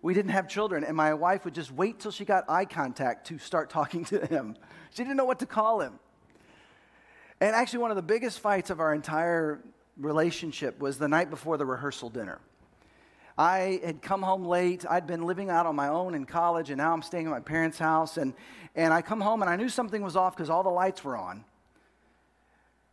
we 0.00 0.14
didn't 0.14 0.30
have 0.30 0.48
children, 0.48 0.84
and 0.84 0.96
my 0.96 1.14
wife 1.14 1.44
would 1.44 1.54
just 1.54 1.72
wait 1.72 1.98
till 1.98 2.10
she 2.10 2.24
got 2.24 2.48
eye 2.48 2.64
contact 2.64 3.26
to 3.28 3.38
start 3.38 3.70
talking 3.78 4.04
to 4.06 4.24
him. 4.26 4.56
She 4.90 5.02
didn't 5.02 5.16
know 5.16 5.24
what 5.24 5.40
to 5.40 5.46
call 5.46 5.80
him. 5.80 5.98
And 7.40 7.54
actually, 7.54 7.80
one 7.80 7.90
of 7.90 7.96
the 7.96 8.02
biggest 8.02 8.40
fights 8.40 8.70
of 8.70 8.80
our 8.80 8.94
entire 8.94 9.60
relationship 9.96 10.80
was 10.80 10.98
the 10.98 11.08
night 11.08 11.30
before 11.30 11.56
the 11.56 11.66
rehearsal 11.66 12.10
dinner. 12.10 12.40
I 13.36 13.80
had 13.84 14.02
come 14.02 14.22
home 14.22 14.44
late. 14.44 14.84
I'd 14.88 15.06
been 15.06 15.22
living 15.22 15.48
out 15.48 15.64
on 15.64 15.76
my 15.76 15.88
own 15.88 16.14
in 16.16 16.24
college, 16.24 16.70
and 16.70 16.78
now 16.78 16.92
I'm 16.92 17.02
staying 17.02 17.26
at 17.26 17.30
my 17.30 17.40
parents' 17.40 17.78
house. 17.78 18.16
And, 18.16 18.34
and 18.74 18.92
I 18.92 19.02
come 19.02 19.20
home, 19.20 19.42
and 19.42 19.50
I 19.50 19.54
knew 19.54 19.68
something 19.68 20.02
was 20.02 20.16
off 20.16 20.36
because 20.36 20.50
all 20.50 20.64
the 20.64 20.68
lights 20.68 21.04
were 21.04 21.16
on, 21.16 21.44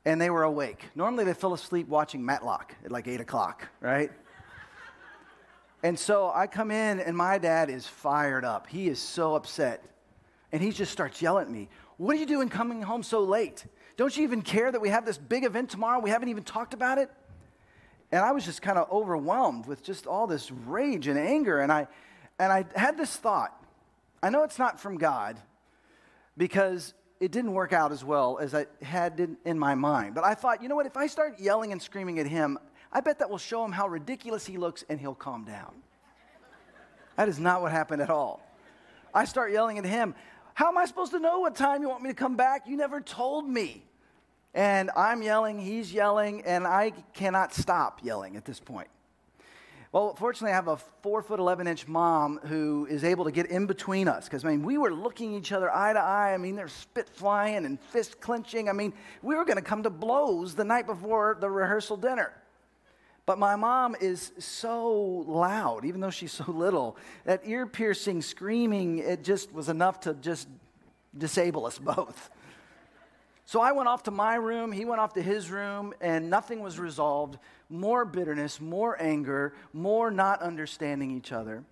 and 0.05 0.21
they 0.21 0.29
were 0.29 0.43
awake. 0.43 0.85
Normally, 0.93 1.23
they 1.23 1.33
fell 1.33 1.53
asleep 1.55 1.87
watching 1.87 2.23
Matlock 2.23 2.75
at 2.83 2.91
like 2.91 3.07
8 3.07 3.21
o'clock, 3.21 3.67
right? 3.81 4.11
And 5.85 5.99
so 5.99 6.31
I 6.33 6.47
come 6.47 6.71
in, 6.71 6.99
and 6.99 7.15
my 7.15 7.37
dad 7.37 7.69
is 7.69 7.85
fired 7.85 8.43
up. 8.43 8.65
He 8.65 8.87
is 8.87 8.97
so 8.97 9.35
upset. 9.35 9.85
And 10.51 10.59
he 10.59 10.71
just 10.71 10.91
starts 10.91 11.21
yelling 11.21 11.45
at 11.45 11.51
me, 11.51 11.69
What 11.97 12.15
are 12.15 12.19
you 12.19 12.25
doing 12.25 12.49
coming 12.49 12.81
home 12.81 13.03
so 13.03 13.19
late? 13.19 13.63
Don't 13.95 14.17
you 14.17 14.23
even 14.23 14.41
care 14.41 14.71
that 14.71 14.81
we 14.81 14.89
have 14.89 15.05
this 15.05 15.19
big 15.19 15.43
event 15.43 15.69
tomorrow? 15.69 15.99
We 15.99 16.09
haven't 16.09 16.29
even 16.29 16.41
talked 16.41 16.73
about 16.73 16.97
it? 16.97 17.11
And 18.11 18.25
I 18.25 18.31
was 18.31 18.45
just 18.45 18.63
kind 18.63 18.79
of 18.79 18.91
overwhelmed 18.91 19.67
with 19.67 19.83
just 19.83 20.07
all 20.07 20.25
this 20.25 20.49
rage 20.49 21.05
and 21.05 21.19
anger. 21.19 21.59
And 21.59 21.71
I, 21.71 21.87
and 22.39 22.51
I 22.51 22.65
had 22.75 22.97
this 22.97 23.15
thought 23.15 23.55
I 24.23 24.31
know 24.31 24.41
it's 24.41 24.57
not 24.57 24.79
from 24.79 24.97
God 24.97 25.37
because 26.35 26.95
it 27.19 27.31
didn't 27.31 27.53
work 27.53 27.73
out 27.73 27.91
as 27.91 28.03
well 28.03 28.39
as 28.39 28.55
I 28.55 28.65
had 28.81 29.37
in, 29.45 29.59
my 29.59 29.75
mind. 29.75 30.15
But 30.15 30.23
I 30.23 30.33
thought, 30.33 30.63
you 30.63 30.67
know 30.67 30.75
what? 30.75 30.87
If 30.87 30.97
I 30.97 31.05
start 31.05 31.39
yelling 31.39 31.71
and 31.71 31.79
screaming 31.79 32.17
at 32.17 32.25
him, 32.25 32.57
I 32.95 33.01
bet 33.01 33.19
that 33.19 33.29
will 33.29 33.37
show 33.37 33.65
him 33.65 33.73
how 33.73 33.89
ridiculous 33.89 34.45
he 34.45 34.55
looks 34.57 34.85
and 34.87 34.97
he'll 34.97 35.13
calm 35.13 35.43
down. 35.43 35.73
That 37.17 37.27
is 37.27 37.39
not 37.39 37.61
what 37.61 37.73
happened 37.73 38.01
at 38.01 38.09
all. 38.09 38.41
I 39.13 39.25
start 39.25 39.51
yelling 39.51 39.77
at 39.77 39.85
him, 39.85 40.15
How 40.53 40.69
am 40.69 40.77
I 40.77 40.85
supposed 40.85 41.11
to 41.11 41.19
know 41.19 41.39
what 41.39 41.57
time 41.57 41.81
you 41.81 41.89
want 41.89 42.03
me 42.03 42.09
to 42.09 42.15
come 42.15 42.37
back? 42.37 42.67
You 42.67 42.77
never 42.77 43.01
told 43.01 43.49
me. 43.49 43.83
And 44.53 44.91
I'm 44.95 45.21
yelling, 45.21 45.59
he's 45.59 45.93
yelling, 45.93 46.45
and 46.45 46.65
I 46.65 46.93
cannot 47.13 47.53
stop 47.53 47.99
yelling 48.01 48.37
at 48.37 48.45
this 48.45 48.61
point. 48.61 48.87
Well, 49.91 50.15
fortunately, 50.15 50.53
I 50.53 50.55
have 50.55 50.69
a 50.69 50.77
four 51.03 51.21
foot 51.21 51.41
11 51.41 51.67
inch 51.67 51.89
mom 51.89 52.39
who 52.45 52.87
is 52.89 53.03
able 53.03 53.25
to 53.25 53.31
get 53.31 53.47
in 53.47 53.65
between 53.65 54.07
us. 54.07 54.23
Because, 54.23 54.45
I 54.45 54.51
mean, 54.51 54.63
we 54.63 54.77
were 54.77 54.93
looking 54.93 55.33
each 55.33 55.51
other 55.51 55.69
eye 55.69 55.91
to 55.91 55.99
eye. 55.99 56.33
I 56.33 56.37
mean, 56.37 56.55
there's 56.55 56.71
spit 56.71 57.09
flying 57.09 57.65
and 57.65 57.77
fist 57.77 58.21
clenching. 58.21 58.69
I 58.69 58.71
mean, 58.71 58.93
we 59.21 59.35
were 59.35 59.43
going 59.43 59.57
to 59.57 59.61
come 59.61 59.83
to 59.83 59.89
blows 59.89 60.55
the 60.55 60.63
night 60.63 60.87
before 60.87 61.35
the 61.41 61.49
rehearsal 61.49 61.97
dinner. 61.97 62.31
But 63.25 63.39
my 63.39 63.55
mom 63.55 63.95
is 63.99 64.31
so 64.37 64.93
loud, 65.27 65.85
even 65.85 66.01
though 66.01 66.11
she's 66.11 66.31
so 66.45 66.51
little, 66.51 66.97
that 67.23 67.41
ear 67.45 67.65
piercing 67.65 68.21
screaming, 68.21 68.99
it 68.99 69.23
just 69.23 69.53
was 69.53 69.69
enough 69.69 70.01
to 70.01 70.13
just 70.13 70.47
disable 71.17 71.65
us 71.65 71.77
both. 71.79 72.29
So 73.47 73.61
I 73.61 73.73
went 73.73 73.87
off 73.87 74.03
to 74.03 74.11
my 74.11 74.35
room, 74.35 74.71
he 74.71 74.85
went 74.85 74.99
off 74.99 75.13
to 75.13 75.21
his 75.21 75.51
room, 75.51 75.93
and 76.01 76.29
nothing 76.31 76.61
was 76.61 76.79
resolved. 76.79 77.37
More 77.69 78.03
bitterness, 78.03 78.59
more 78.59 78.99
anger, 78.99 79.53
more 79.71 80.09
not 80.09 80.41
understanding 80.41 81.11
each 81.11 81.31
other. 81.31 81.63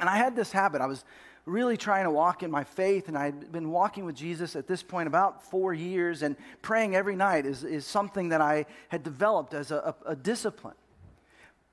And 0.00 0.08
I 0.08 0.16
had 0.16 0.34
this 0.34 0.50
habit. 0.50 0.80
I 0.80 0.86
was 0.86 1.04
really 1.48 1.76
trying 1.76 2.04
to 2.04 2.10
walk 2.10 2.42
in 2.42 2.50
my 2.50 2.64
faith, 2.64 3.08
and 3.08 3.16
I'd 3.16 3.50
been 3.50 3.70
walking 3.70 4.04
with 4.04 4.14
Jesus 4.14 4.54
at 4.54 4.66
this 4.66 4.82
point 4.82 5.06
about 5.06 5.42
four 5.42 5.72
years, 5.72 6.22
and 6.22 6.36
praying 6.62 6.94
every 6.94 7.16
night 7.16 7.46
is, 7.46 7.64
is 7.64 7.86
something 7.86 8.28
that 8.28 8.40
I 8.40 8.66
had 8.88 9.02
developed 9.02 9.54
as 9.54 9.70
a, 9.70 9.94
a, 10.06 10.10
a 10.10 10.16
discipline. 10.16 10.76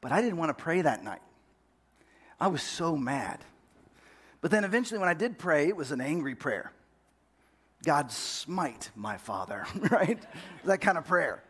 But 0.02 0.12
I 0.12 0.22
didn't 0.22 0.38
want 0.38 0.56
to 0.56 0.64
pray 0.64 0.82
that 0.82 1.04
night. 1.04 1.22
I 2.40 2.48
was 2.48 2.64
so 2.64 2.96
mad. 2.96 3.40
But 4.42 4.52
then 4.52 4.64
eventually, 4.64 5.00
when 5.00 5.10
I 5.10 5.14
did 5.14 5.38
pray, 5.38 5.68
it 5.68 5.76
was 5.76 5.92
an 5.92 6.02
angry 6.02 6.36
prayer. 6.36 6.72
God, 7.84 8.12
smite 8.12 8.92
my 8.96 9.18
father, 9.18 9.66
right? 9.92 10.20
that 10.64 10.82
kind 10.82 10.98
of 10.98 11.06
prayer. 11.06 11.44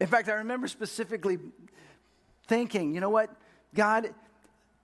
In 0.00 0.06
fact, 0.06 0.28
I 0.28 0.34
remember 0.34 0.68
specifically 0.68 1.38
thinking, 2.46 2.94
you 2.94 3.00
know 3.00 3.10
what, 3.10 3.30
God, 3.74 4.14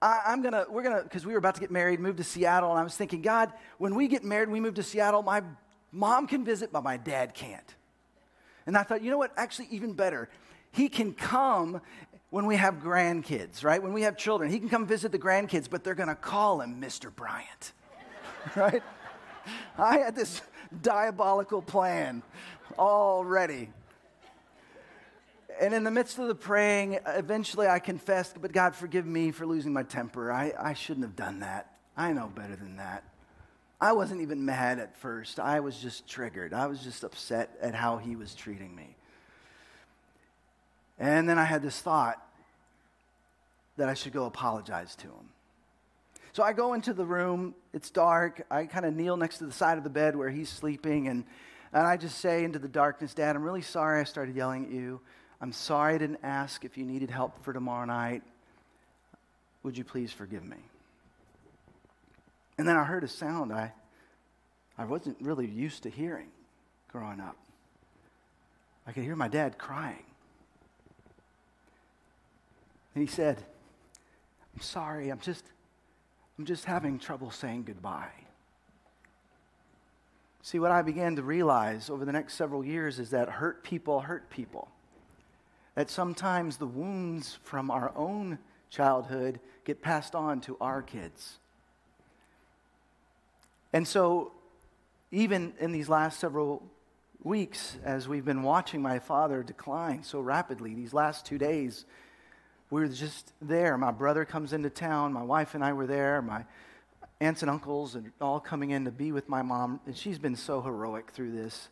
I, 0.03 0.33
am 0.33 0.43
gonna, 0.43 0.67
we're 0.69 0.83
gonna, 0.83 1.05
because 1.05 1.25
we 1.25 1.33
were 1.33 1.39
about 1.39 1.55
to 1.55 1.61
get 1.61 1.71
married, 1.71 2.01
move 2.01 2.17
to 2.17 2.25
Seattle, 2.25 2.71
and 2.71 2.79
I 2.79 2.83
was 2.83 2.97
thinking, 2.97 3.23
God, 3.23 3.53
when 3.79 3.95
we 3.95 4.09
get 4.09 4.25
married, 4.25 4.49
we 4.49 4.59
move 4.59 4.75
to 4.75 4.83
Seattle, 4.83 5.23
my 5.23 5.43
mom 5.93 6.27
can 6.27 6.45
visit, 6.45 6.73
but 6.73 6.83
my 6.83 6.97
dad 6.97 7.35
can't. 7.35 7.75
And 8.67 8.77
I 8.77 8.83
thought, 8.83 9.03
you 9.03 9.13
know 9.13 9.19
what, 9.19 9.33
actually, 9.37 9.69
even 9.71 9.93
better, 9.93 10.29
he 10.73 10.89
can 10.89 11.13
come 11.13 11.81
when 12.31 12.47
we 12.47 12.57
have 12.57 12.77
grandkids, 12.77 13.63
right? 13.63 13.81
When 13.81 13.93
we 13.93 14.03
have 14.03 14.17
children, 14.17 14.51
he 14.51 14.59
can 14.59 14.69
come 14.69 14.87
visit 14.87 15.13
the 15.13 15.19
grandkids, 15.19 15.71
but 15.71 15.85
they're 15.85 15.95
gonna 15.95 16.17
call 16.17 16.61
him 16.61 16.81
Mr. 16.81 17.15
Bryant, 17.15 17.73
right? 18.57 18.83
I 19.79 19.99
had 19.99 20.17
this 20.17 20.43
diabolical 20.83 21.63
plan 21.63 22.23
already. 22.77 23.71
And 25.61 25.75
in 25.75 25.85
the 25.85 25.91
midst 25.91 26.19
of 26.19 26.29
the 26.29 26.35
praying, 26.35 26.99
eventually 27.07 27.67
I 27.67 27.79
confessed, 27.79 28.41
but 28.41 28.53
God, 28.53 28.75
forgive 28.75 29.07
me 29.07 29.31
for 29.31 29.47
losing 29.47 29.73
my 29.73 29.83
temper. 29.83 30.33
I, 30.33 30.53
I 30.59 30.75
shouldn't 30.75 31.05
have 31.05 31.17
done 31.17 31.41
that. 31.41 31.73
I 31.97 32.13
know 32.13 32.29
better 32.35 32.57
than 32.57 32.77
that. 32.77 33.05
I 33.81 33.93
wasn't 33.93 34.21
even 34.21 34.45
mad 34.45 34.79
at 34.79 34.97
first. 34.97 35.41
I 35.41 35.61
was 35.61 35.77
just 35.77 36.07
triggered. 36.07 36.55
I 36.55 36.67
was 36.67 36.83
just 36.83 37.03
upset 37.03 37.51
at 37.61 37.75
how 37.75 37.97
he 37.97 38.15
was 38.15 38.35
treating 38.35 38.75
me. 38.75 38.97
And 40.99 41.29
then 41.29 41.39
I 41.39 41.45
had 41.45 41.63
this 41.63 41.81
thought 41.81 42.25
that 43.77 43.89
I 43.89 43.95
should 43.95 44.13
go 44.13 44.27
apologize 44.27 44.95
to 44.97 45.09
him. 45.09 45.31
So 46.33 46.43
I 46.43 46.53
go 46.53 46.75
into 46.75 46.95
the 46.95 47.05
room, 47.05 47.55
it's 47.73 47.91
dark. 47.91 48.47
I 48.51 48.65
kind 48.65 48.87
of 48.87 48.95
kneel 48.95 49.17
next 49.17 49.39
to 49.39 49.47
the 49.47 49.53
side 49.53 49.79
of 49.79 49.85
the 49.85 49.91
bed 49.91 50.17
where 50.17 50.31
he's 50.31 50.49
sleeping, 50.49 51.09
and, 51.09 51.25
and 51.73 51.87
I 51.87 51.97
just 51.97 52.19
say 52.19 52.45
into 52.45 52.59
the 52.59 52.69
darkness, 52.69 53.13
Dad, 53.13 53.37
I'm 53.37 53.43
really 53.43 53.63
sorry 53.63 54.01
I 54.01 54.05
started 54.05 54.35
yelling 54.35 54.65
at 54.65 54.71
you. 54.71 55.01
I'm 55.43 55.51
sorry 55.51 55.97
I 55.97 55.99
didn't 55.99 56.21
ask 56.23 56.65
if 56.65 56.79
you 56.79 56.85
needed 56.85 57.11
help 57.11 57.45
for 57.45 57.53
tomorrow 57.53 57.85
night. 57.85 58.23
Would 59.65 59.77
you 59.77 59.83
please 59.83 60.13
forgive 60.13 60.45
me? 60.45 60.59
And 62.57 62.69
then 62.69 62.77
I 62.77 62.85
heard 62.85 63.03
a 63.03 63.09
sound 63.09 63.53
I, 63.53 63.73
I 64.79 64.85
wasn't 64.85 65.17
really 65.21 65.49
used 65.49 65.83
to 65.83 65.91
hearing 65.91 66.29
growing 66.93 67.21
up. 67.21 67.37
I 68.87 68.93
could 68.93 69.03
hear 69.03 69.17
my 69.17 69.27
dad 69.27 69.59
crying. 69.59 70.05
And 72.95 73.03
he 73.03 73.13
said, 73.13 73.39
I'm 74.55 74.61
sorry, 74.61 75.11
I'm 75.11 75.21
just, 75.21 75.45
I'm 76.39 76.47
just 76.47 76.67
having 76.67 77.01
trouble 77.01 77.33
saying 77.33 77.65
goodbye. 77.65 78.13
See, 80.43 80.61
what 80.61 80.71
I 80.71 80.83
began 80.83 81.17
to 81.17 81.23
realize 81.23 81.91
over 81.91 82.05
the 82.05 82.13
next 82.13 82.35
several 82.35 82.65
years 82.65 83.01
is 83.01 83.11
that 83.11 83.29
hurt 83.29 83.65
people 83.65 84.01
hurt 84.01 84.31
people. 84.31 84.69
That 85.75 85.91
sometimes 85.91 86.57
the 86.57 86.67
wounds 86.67 87.39
from 87.43 87.71
our 87.71 87.93
own 87.97 88.39
childhood 88.71 89.41
get 89.65 89.83
passed 89.83 90.15
on 90.15 90.41
to 90.43 90.57
our 90.61 90.83
kids. 90.83 91.39
And 93.73 93.89
so, 93.89 94.33
even 95.11 95.55
in 95.59 95.73
these 95.73 95.89
last 95.89 96.21
several 96.21 96.63
weeks, 97.23 97.79
as 97.85 98.09
we've 98.09 98.25
been 98.25 98.43
watching 98.43 98.83
my 98.83 98.99
father 98.99 99.43
decline 99.43 100.03
so 100.03 100.21
rapidly, 100.21 100.75
these 100.75 100.93
last 100.93 101.25
two 101.25 101.39
days, 101.39 101.87
we 102.71 102.81
were 102.81 102.89
just 102.89 103.33
there. 103.41 103.77
My 103.77 103.91
brother 103.91 104.25
comes 104.25 104.53
into 104.53 104.71
town. 104.71 105.13
My 105.13 105.23
wife 105.23 105.55
and 105.55 105.63
I 105.63 105.73
were 105.75 105.87
there. 105.87 106.23
My 106.23 106.45
aunts 107.21 107.43
and 107.43 107.51
uncles 107.51 107.95
and 107.95 108.13
all 108.21 108.41
coming 108.41 108.71
in 108.71 108.87
to 108.87 108.91
be 108.91 109.13
with 109.13 109.29
my 109.29 109.43
mom. 109.43 109.81
And 109.87 109.97
she's 109.97 110.19
been 110.19 110.37
so 110.37 110.61
heroic 110.61 111.11
through 111.13 111.33
this. 111.33 111.69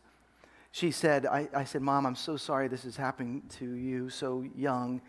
She 0.71 0.91
said, 0.91 1.25
I, 1.25 1.49
I 1.53 1.63
said, 1.65 1.81
Mom, 1.81 2.05
I'm 2.05 2.15
so 2.15 2.37
sorry 2.37 2.67
this 2.67 2.85
is 2.85 2.95
happening 2.95 3.43
to 3.59 3.65
you 3.65 4.09
so 4.09 4.45
young. 4.55 5.01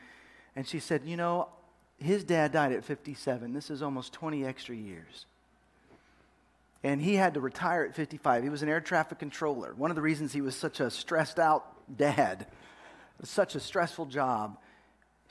And 0.56 0.66
she 0.66 0.80
said, 0.80 1.02
You 1.04 1.16
know, 1.16 1.48
his 1.98 2.24
dad 2.24 2.52
died 2.52 2.72
at 2.72 2.84
57. 2.84 3.52
This 3.52 3.70
is 3.70 3.82
almost 3.82 4.12
20 4.12 4.44
extra 4.44 4.74
years. 4.74 5.26
And 6.82 7.00
he 7.00 7.14
had 7.14 7.34
to 7.34 7.40
retire 7.40 7.84
at 7.84 7.94
55. 7.94 8.42
He 8.42 8.48
was 8.48 8.62
an 8.62 8.68
air 8.68 8.80
traffic 8.80 9.20
controller. 9.20 9.72
One 9.74 9.90
of 9.90 9.94
the 9.94 10.02
reasons 10.02 10.32
he 10.32 10.40
was 10.40 10.56
such 10.56 10.80
a 10.80 10.90
stressed 10.90 11.38
out 11.38 11.64
dad, 11.96 12.48
such 13.22 13.54
a 13.54 13.60
stressful 13.60 14.06
job 14.06 14.58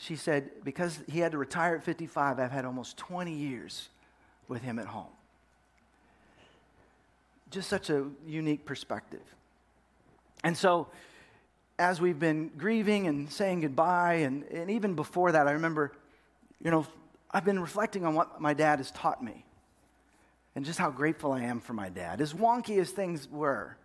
she 0.02 0.15
said, 0.15 0.50
because 0.63 1.00
he 1.08 1.20
had 1.20 1.34
to 1.34 1.38
retire 1.38 1.76
at 1.76 1.84
55, 1.84 2.39
I've 2.39 2.52
had 2.52 2.65
almost 2.65 2.98
20 2.98 3.34
years 3.34 3.88
with 4.48 4.63
him 4.63 4.80
at 4.80 4.88
home. 4.88 5.12
Just 7.52 7.70
such 7.70 7.91
a 7.91 8.08
unique 8.26 8.65
perspective. 8.65 9.22
And 10.43 10.58
so, 10.58 10.88
as 11.77 11.99
we've 11.99 12.19
been 12.19 12.51
grieving 12.58 13.08
and 13.08 13.32
saying 13.32 13.62
goodbye, 13.62 14.15
and, 14.15 14.43
and 14.45 14.69
even 14.69 14.95
before 14.95 15.32
that, 15.32 15.47
I 15.47 15.51
remember, 15.51 15.91
you 16.63 16.71
know, 16.71 16.86
I've 17.32 17.45
been 17.45 17.60
reflecting 17.60 18.06
on 18.06 18.13
what 18.13 18.41
my 18.41 18.54
dad 18.54 18.80
has 18.80 18.91
taught 18.91 19.23
me 19.23 19.45
and 20.56 20.65
just 20.65 20.77
how 20.77 20.91
grateful 20.91 21.32
I 21.32 21.41
am 21.41 21.60
for 21.60 21.73
my 21.73 21.89
dad. 21.89 22.21
As 22.21 22.34
wonky 22.34 22.77
as 22.80 22.91
things 22.91 23.30
were, 23.30 23.77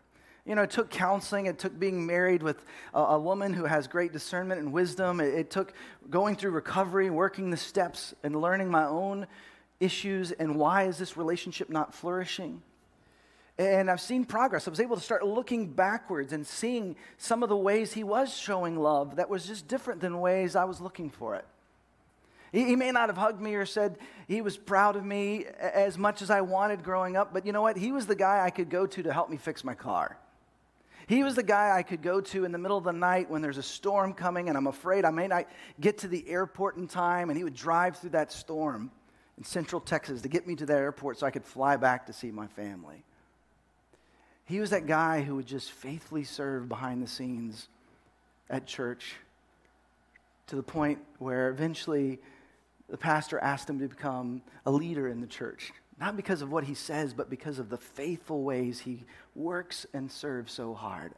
you 0.45 0.55
know, 0.55 0.62
it 0.62 0.71
took 0.71 0.90
counseling, 0.90 1.47
it 1.47 1.59
took 1.59 1.79
being 1.79 2.07
married 2.07 2.42
with 2.42 2.64
a, 2.95 3.01
a 3.01 3.19
woman 3.19 3.53
who 3.53 3.64
has 3.64 3.88
great 3.88 4.12
discernment 4.12 4.61
and 4.61 4.73
wisdom. 4.73 5.21
It, 5.21 5.35
it 5.35 5.51
took 5.51 5.73
going 6.09 6.37
through 6.37 6.53
recovery, 6.53 7.11
working 7.11 7.51
the 7.51 7.57
steps, 7.57 8.14
and 8.23 8.40
learning 8.40 8.71
my 8.71 8.85
own 8.85 9.27
issues 9.81 10.33
and 10.33 10.57
why 10.57 10.85
is 10.85 10.99
this 10.99 11.16
relationship 11.16 11.69
not 11.69 11.95
flourishing. 11.95 12.62
And 13.59 13.90
I've 13.90 14.01
seen 14.01 14.25
progress. 14.25 14.66
I 14.66 14.71
was 14.71 14.81
able 14.81 14.97
to 14.97 15.03
start 15.03 15.27
looking 15.27 15.69
backwards 15.69 16.33
and 16.33 16.47
seeing 16.47 16.95
some 17.16 17.42
of 17.42 17.49
the 17.49 17.57
ways 17.57 17.92
he 17.92 18.05
was 18.05 18.37
showing 18.37 18.79
love 18.79 19.16
that 19.16 19.31
was 19.31 19.47
just 19.47 19.66
different 19.66 20.01
than 20.01 20.21
ways 20.21 20.57
I 20.57 20.64
was 20.64 20.81
looking 20.81 21.09
for 21.09 21.37
it. 21.37 21.47
He, 22.53 22.64
he, 22.64 22.77
may 22.77 22.90
not 22.90 23.09
have 23.09 23.16
hugged 23.16 23.40
me 23.40 23.55
or 23.55 23.66
said 23.66 23.99
he 24.29 24.40
was 24.40 24.57
proud 24.57 24.95
of 24.95 25.05
me 25.05 25.47
as 25.59 25.99
much 25.99 26.23
as 26.23 26.31
I 26.31 26.42
wanted 26.42 26.85
growing 26.85 27.16
up, 27.16 27.33
but 27.33 27.45
you 27.45 27.53
know 27.53 27.62
what? 27.62 27.77
He 27.77 27.92
was 27.92 28.07
the 28.07 28.14
guy 28.14 28.45
I 28.45 28.51
could 28.51 28.71
go 28.71 28.87
to 28.87 29.03
to 29.03 29.12
help 29.12 29.31
me 29.31 29.37
fix 29.37 29.64
my 29.64 29.75
car. 29.75 30.19
He 31.07 31.23
was 31.23 31.35
the 31.35 31.42
guy 31.42 31.77
I 31.77 31.83
could 31.83 32.03
go 32.03 32.21
to 32.21 32.45
in 32.45 32.53
the 32.53 32.59
middle 32.59 32.77
of 32.77 32.85
the 32.85 32.92
night 32.92 33.31
when 33.31 33.40
there's 33.40 33.59
a 33.59 33.62
storm 33.62 34.12
coming 34.12 34.49
and 34.49 34.59
I'm 34.59 34.66
afraid 34.66 35.05
I 35.05 35.11
may 35.11 35.29
not 35.29 35.47
get 35.81 35.99
to 35.99 36.09
the 36.09 36.29
airport 36.29 36.77
in 36.77 36.88
time, 36.88 37.31
and 37.31 37.37
he 37.37 37.45
would 37.45 37.55
drive 37.55 37.99
through 37.99 38.11
that 38.11 38.33
storm 38.33 38.90
in 39.38 39.45
central 39.45 39.81
Texas 39.81 40.23
to 40.23 40.29
get 40.29 40.47
me 40.47 40.57
to 40.57 40.66
that 40.66 40.79
airport 40.79 41.19
so 41.19 41.27
I 41.27 41.31
could 41.31 41.45
fly 41.45 41.77
back 41.77 42.07
to 42.07 42.12
see 42.12 42.31
my 42.31 42.49
family. 42.49 43.05
He 44.47 44.61
was 44.61 44.71
that 44.71 44.87
guy 44.87 45.23
who 45.23 45.37
would 45.37 45.47
just 45.47 45.73
faithfully 45.73 46.25
serve 46.25 46.69
behind 46.69 47.03
the 47.03 47.09
scenes 47.09 47.69
at 48.49 48.67
church 48.67 49.17
to 50.47 50.57
the 50.57 50.63
point 50.63 51.01
where 51.19 51.49
eventually 51.51 52.21
the 52.89 52.97
pastor 52.97 53.39
asked 53.41 53.69
him 53.69 53.81
to 53.81 53.89
become 53.89 54.43
a 54.65 54.71
leader 54.71 55.09
in 55.09 55.21
the 55.21 55.27
church. 55.27 55.73
Not 55.99 56.17
because 56.17 56.43
of 56.43 56.53
what 56.53 56.65
he 56.65 56.75
says, 56.75 57.13
but 57.13 57.29
because 57.29 57.59
of 57.59 57.71
the 57.71 57.79
faithful 57.79 58.43
ways 58.45 58.81
he 58.81 59.05
works 59.35 59.85
and 59.93 60.11
serves 60.11 60.53
so 60.53 60.75
hard. 60.75 61.13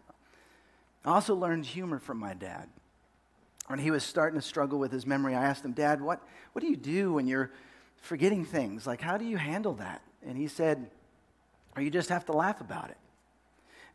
I 1.05 1.11
also 1.11 1.35
learned 1.35 1.67
humor 1.67 1.99
from 1.99 2.19
my 2.19 2.33
dad. 2.33 2.69
When 3.67 3.79
he 3.79 3.91
was 3.91 4.05
starting 4.05 4.41
to 4.41 4.47
struggle 4.47 4.79
with 4.79 4.91
his 4.91 5.05
memory, 5.05 5.35
I 5.35 5.45
asked 5.45 5.64
him, 5.64 5.73
Dad, 5.73 6.01
what, 6.01 6.23
what 6.53 6.62
do 6.62 6.69
you 6.69 6.77
do 6.77 7.12
when 7.12 7.27
you're 7.27 7.51
forgetting 8.01 8.47
things? 8.47 8.87
Like, 8.87 9.03
how 9.03 9.19
do 9.19 9.27
you 9.27 9.37
handle 9.37 9.75
that? 9.75 10.01
And 10.27 10.38
he 10.38 10.49
said, 10.49 10.91
Or 11.77 11.83
you 11.83 11.91
just 11.91 12.09
have 12.09 12.25
to 12.27 12.33
laugh 12.33 12.62
about 12.62 12.88
it. 12.88 12.97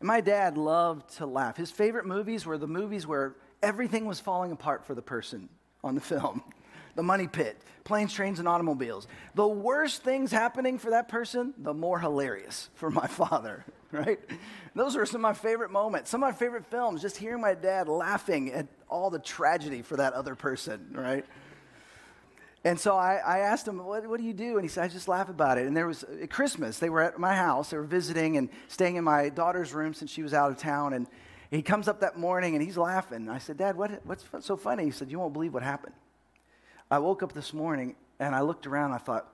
And 0.04 0.08
my 0.08 0.20
dad 0.20 0.58
loved 0.58 1.16
to 1.16 1.24
laugh. 1.24 1.56
His 1.56 1.70
favorite 1.70 2.04
movies 2.04 2.44
were 2.44 2.58
the 2.58 2.66
movies 2.66 3.06
where 3.06 3.36
everything 3.62 4.04
was 4.04 4.20
falling 4.20 4.52
apart 4.52 4.84
for 4.84 4.94
the 4.94 5.00
person 5.00 5.48
on 5.82 5.94
the 5.94 6.00
film. 6.12 6.42
the 6.94 7.02
money 7.02 7.26
pit, 7.26 7.56
planes, 7.84 8.12
trains, 8.12 8.38
and 8.38 8.46
automobiles. 8.46 9.08
The 9.34 9.48
worse 9.48 9.98
things 9.98 10.30
happening 10.30 10.78
for 10.78 10.90
that 10.90 11.08
person, 11.08 11.54
the 11.56 11.72
more 11.72 11.98
hilarious 11.98 12.68
for 12.74 12.90
my 12.90 13.06
father, 13.06 13.64
right? 13.92 14.20
Those 14.74 14.94
were 14.94 15.06
some 15.06 15.20
of 15.20 15.22
my 15.22 15.32
favorite 15.32 15.70
moments. 15.70 16.10
Some 16.10 16.22
of 16.22 16.28
my 16.28 16.36
favorite 16.36 16.66
films, 16.66 17.00
just 17.00 17.16
hearing 17.16 17.40
my 17.40 17.54
dad 17.54 17.88
laughing 17.88 18.52
at 18.52 18.66
all 18.90 19.08
the 19.08 19.18
tragedy 19.18 19.80
for 19.80 19.96
that 19.96 20.12
other 20.12 20.34
person, 20.34 20.86
right? 20.92 21.24
And 22.64 22.80
so 22.80 22.96
I, 22.96 23.16
I 23.16 23.38
asked 23.40 23.68
him, 23.68 23.84
what, 23.84 24.06
what, 24.06 24.18
do 24.18 24.24
you 24.24 24.32
do? 24.32 24.54
And 24.54 24.62
he 24.62 24.68
said, 24.68 24.84
I 24.84 24.88
just 24.88 25.06
laugh 25.06 25.28
about 25.28 25.58
it. 25.58 25.66
And 25.66 25.76
there 25.76 25.86
was 25.86 26.02
at 26.02 26.30
Christmas, 26.30 26.78
they 26.78 26.88
were 26.88 27.02
at 27.02 27.18
my 27.18 27.34
house. 27.34 27.70
They 27.70 27.76
were 27.76 27.84
visiting 27.84 28.38
and 28.38 28.48
staying 28.68 28.96
in 28.96 29.04
my 29.04 29.28
daughter's 29.28 29.74
room 29.74 29.92
since 29.92 30.10
she 30.10 30.22
was 30.22 30.32
out 30.32 30.50
of 30.50 30.56
town. 30.56 30.94
And 30.94 31.06
he 31.50 31.60
comes 31.60 31.88
up 31.88 32.00
that 32.00 32.18
morning 32.18 32.54
and 32.54 32.64
he's 32.64 32.78
laughing. 32.78 33.28
I 33.28 33.36
said, 33.36 33.58
Dad, 33.58 33.76
what, 33.76 34.00
what's 34.06 34.24
so 34.40 34.56
funny? 34.56 34.84
He 34.84 34.90
said, 34.90 35.10
You 35.10 35.18
won't 35.18 35.34
believe 35.34 35.52
what 35.52 35.62
happened. 35.62 35.94
I 36.90 36.98
woke 37.00 37.22
up 37.22 37.32
this 37.32 37.52
morning 37.52 37.96
and 38.18 38.34
I 38.34 38.40
looked 38.40 38.66
around. 38.66 38.92
I 38.92 38.98
thought, 38.98 39.28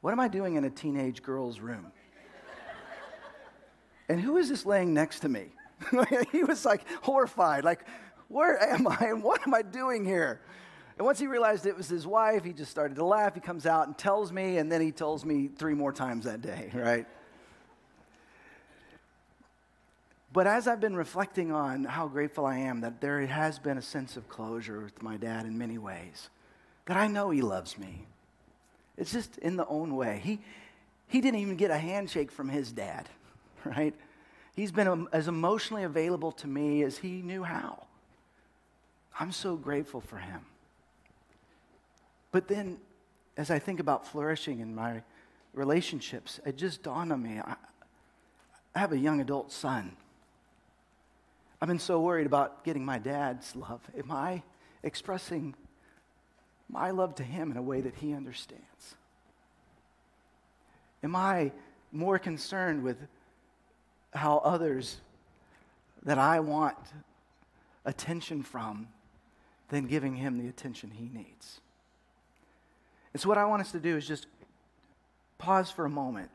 What 0.00 0.12
am 0.12 0.20
I 0.20 0.28
doing 0.28 0.54
in 0.54 0.64
a 0.64 0.70
teenage 0.70 1.20
girl's 1.20 1.58
room? 1.58 1.90
and 4.08 4.20
who 4.20 4.36
is 4.36 4.48
this 4.48 4.64
laying 4.64 4.94
next 4.94 5.20
to 5.20 5.28
me? 5.28 5.46
he 6.30 6.44
was 6.44 6.64
like 6.64 6.84
horrified, 7.02 7.64
like, 7.64 7.84
Where 8.28 8.56
am 8.62 8.86
I 8.86 8.98
and 9.00 9.24
what 9.24 9.44
am 9.44 9.52
I 9.52 9.62
doing 9.62 10.04
here? 10.04 10.40
And 10.98 11.06
once 11.06 11.18
he 11.18 11.26
realized 11.26 11.66
it 11.66 11.76
was 11.76 11.88
his 11.88 12.06
wife, 12.06 12.44
he 12.44 12.52
just 12.52 12.70
started 12.70 12.96
to 12.96 13.04
laugh. 13.04 13.34
He 13.34 13.40
comes 13.40 13.66
out 13.66 13.86
and 13.86 13.96
tells 13.96 14.32
me, 14.32 14.58
and 14.58 14.70
then 14.70 14.80
he 14.80 14.92
tells 14.92 15.24
me 15.24 15.48
three 15.48 15.74
more 15.74 15.92
times 15.92 16.24
that 16.24 16.42
day, 16.42 16.70
right? 16.74 17.06
But 20.32 20.46
as 20.46 20.66
I've 20.66 20.80
been 20.80 20.96
reflecting 20.96 21.52
on 21.52 21.84
how 21.84 22.08
grateful 22.08 22.46
I 22.46 22.58
am 22.58 22.80
that 22.80 23.00
there 23.00 23.24
has 23.26 23.58
been 23.58 23.76
a 23.76 23.82
sense 23.82 24.16
of 24.16 24.28
closure 24.28 24.80
with 24.80 25.02
my 25.02 25.16
dad 25.16 25.44
in 25.44 25.58
many 25.58 25.76
ways, 25.76 26.30
that 26.86 26.96
I 26.96 27.06
know 27.06 27.30
he 27.30 27.42
loves 27.42 27.78
me. 27.78 28.06
It's 28.96 29.12
just 29.12 29.38
in 29.38 29.56
the 29.56 29.66
own 29.66 29.94
way. 29.94 30.20
He, 30.22 30.40
he 31.06 31.20
didn't 31.20 31.40
even 31.40 31.56
get 31.56 31.70
a 31.70 31.78
handshake 31.78 32.30
from 32.30 32.48
his 32.48 32.72
dad, 32.72 33.08
right? 33.64 33.94
He's 34.54 34.72
been 34.72 34.88
um, 34.88 35.08
as 35.12 35.28
emotionally 35.28 35.84
available 35.84 36.32
to 36.32 36.46
me 36.46 36.82
as 36.82 36.98
he 36.98 37.22
knew 37.22 37.42
how. 37.42 37.86
I'm 39.18 39.32
so 39.32 39.56
grateful 39.56 40.00
for 40.00 40.16
him. 40.16 40.42
But 42.32 42.48
then, 42.48 42.78
as 43.36 43.50
I 43.50 43.58
think 43.58 43.78
about 43.78 44.06
flourishing 44.06 44.60
in 44.60 44.74
my 44.74 45.02
relationships, 45.54 46.40
it 46.44 46.56
just 46.56 46.82
dawned 46.82 47.12
on 47.12 47.22
me 47.22 47.38
I, 47.38 47.56
I 48.74 48.78
have 48.78 48.92
a 48.92 48.98
young 48.98 49.20
adult 49.20 49.52
son. 49.52 49.96
I've 51.60 51.68
been 51.68 51.78
so 51.78 52.00
worried 52.00 52.26
about 52.26 52.64
getting 52.64 52.84
my 52.84 52.98
dad's 52.98 53.54
love. 53.54 53.80
Am 53.96 54.10
I 54.10 54.42
expressing 54.82 55.54
my 56.68 56.90
love 56.90 57.14
to 57.16 57.22
him 57.22 57.50
in 57.50 57.56
a 57.56 57.62
way 57.62 57.82
that 57.82 57.94
he 57.96 58.14
understands? 58.14 58.96
Am 61.04 61.14
I 61.14 61.52
more 61.92 62.18
concerned 62.18 62.82
with 62.82 62.96
how 64.14 64.38
others 64.38 65.00
that 66.02 66.18
I 66.18 66.40
want 66.40 66.78
attention 67.84 68.42
from 68.42 68.88
than 69.68 69.86
giving 69.86 70.16
him 70.16 70.38
the 70.38 70.48
attention 70.48 70.90
he 70.90 71.08
needs? 71.08 71.61
And 73.12 73.20
so, 73.20 73.28
what 73.28 73.38
I 73.38 73.44
want 73.44 73.62
us 73.62 73.72
to 73.72 73.80
do 73.80 73.96
is 73.96 74.06
just 74.06 74.26
pause 75.38 75.70
for 75.70 75.84
a 75.84 75.90
moment. 75.90 76.30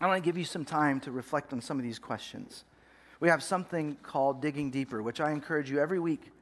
I 0.00 0.06
want 0.06 0.22
to 0.22 0.26
give 0.26 0.36
you 0.36 0.44
some 0.44 0.64
time 0.64 1.00
to 1.00 1.10
reflect 1.10 1.52
on 1.52 1.60
some 1.60 1.78
of 1.78 1.84
these 1.84 1.98
questions. 1.98 2.64
We 3.20 3.28
have 3.28 3.42
something 3.42 3.96
called 4.02 4.42
Digging 4.42 4.70
Deeper, 4.70 5.02
which 5.02 5.20
I 5.20 5.30
encourage 5.30 5.70
you 5.70 5.78
every 5.78 6.00
week 6.00 6.32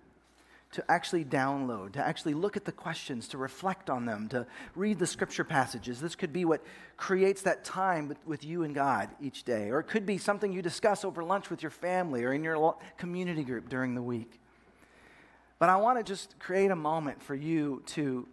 to 0.72 0.84
actually 0.88 1.24
download, 1.24 1.92
to 1.92 2.06
actually 2.06 2.32
look 2.32 2.56
at 2.56 2.64
the 2.64 2.72
questions, 2.72 3.26
to 3.28 3.38
reflect 3.38 3.90
on 3.90 4.06
them, 4.06 4.28
to 4.28 4.46
read 4.76 4.98
the 4.98 5.06
scripture 5.06 5.42
passages. 5.42 6.00
This 6.00 6.14
could 6.14 6.32
be 6.32 6.44
what 6.44 6.62
creates 6.96 7.42
that 7.42 7.64
time 7.64 8.14
with, 8.24 8.44
you 8.44 8.62
and 8.62 8.74
God 8.74 9.10
each 9.20 9.42
day. 9.42 9.70
Or 9.70 9.80
it 9.80 9.88
could 9.88 10.06
be 10.06 10.16
something 10.16 10.52
you 10.52 10.62
discuss 10.62 11.04
over 11.04 11.24
lunch 11.24 11.50
with 11.50 11.62
your 11.62 11.70
family 11.70 12.24
or 12.24 12.32
in 12.32 12.44
your 12.44 12.76
community 12.96 13.42
group 13.42 13.68
during 13.68 13.94
the 13.94 14.02
week. 14.02 14.40
But 15.58 15.68
I 15.68 15.76
want 15.76 15.98
to 15.98 16.04
just 16.04 16.38
create 16.38 16.70
a 16.70 16.76
moment 16.76 17.20
for 17.20 17.34
you 17.34 17.82
to 17.88 18.26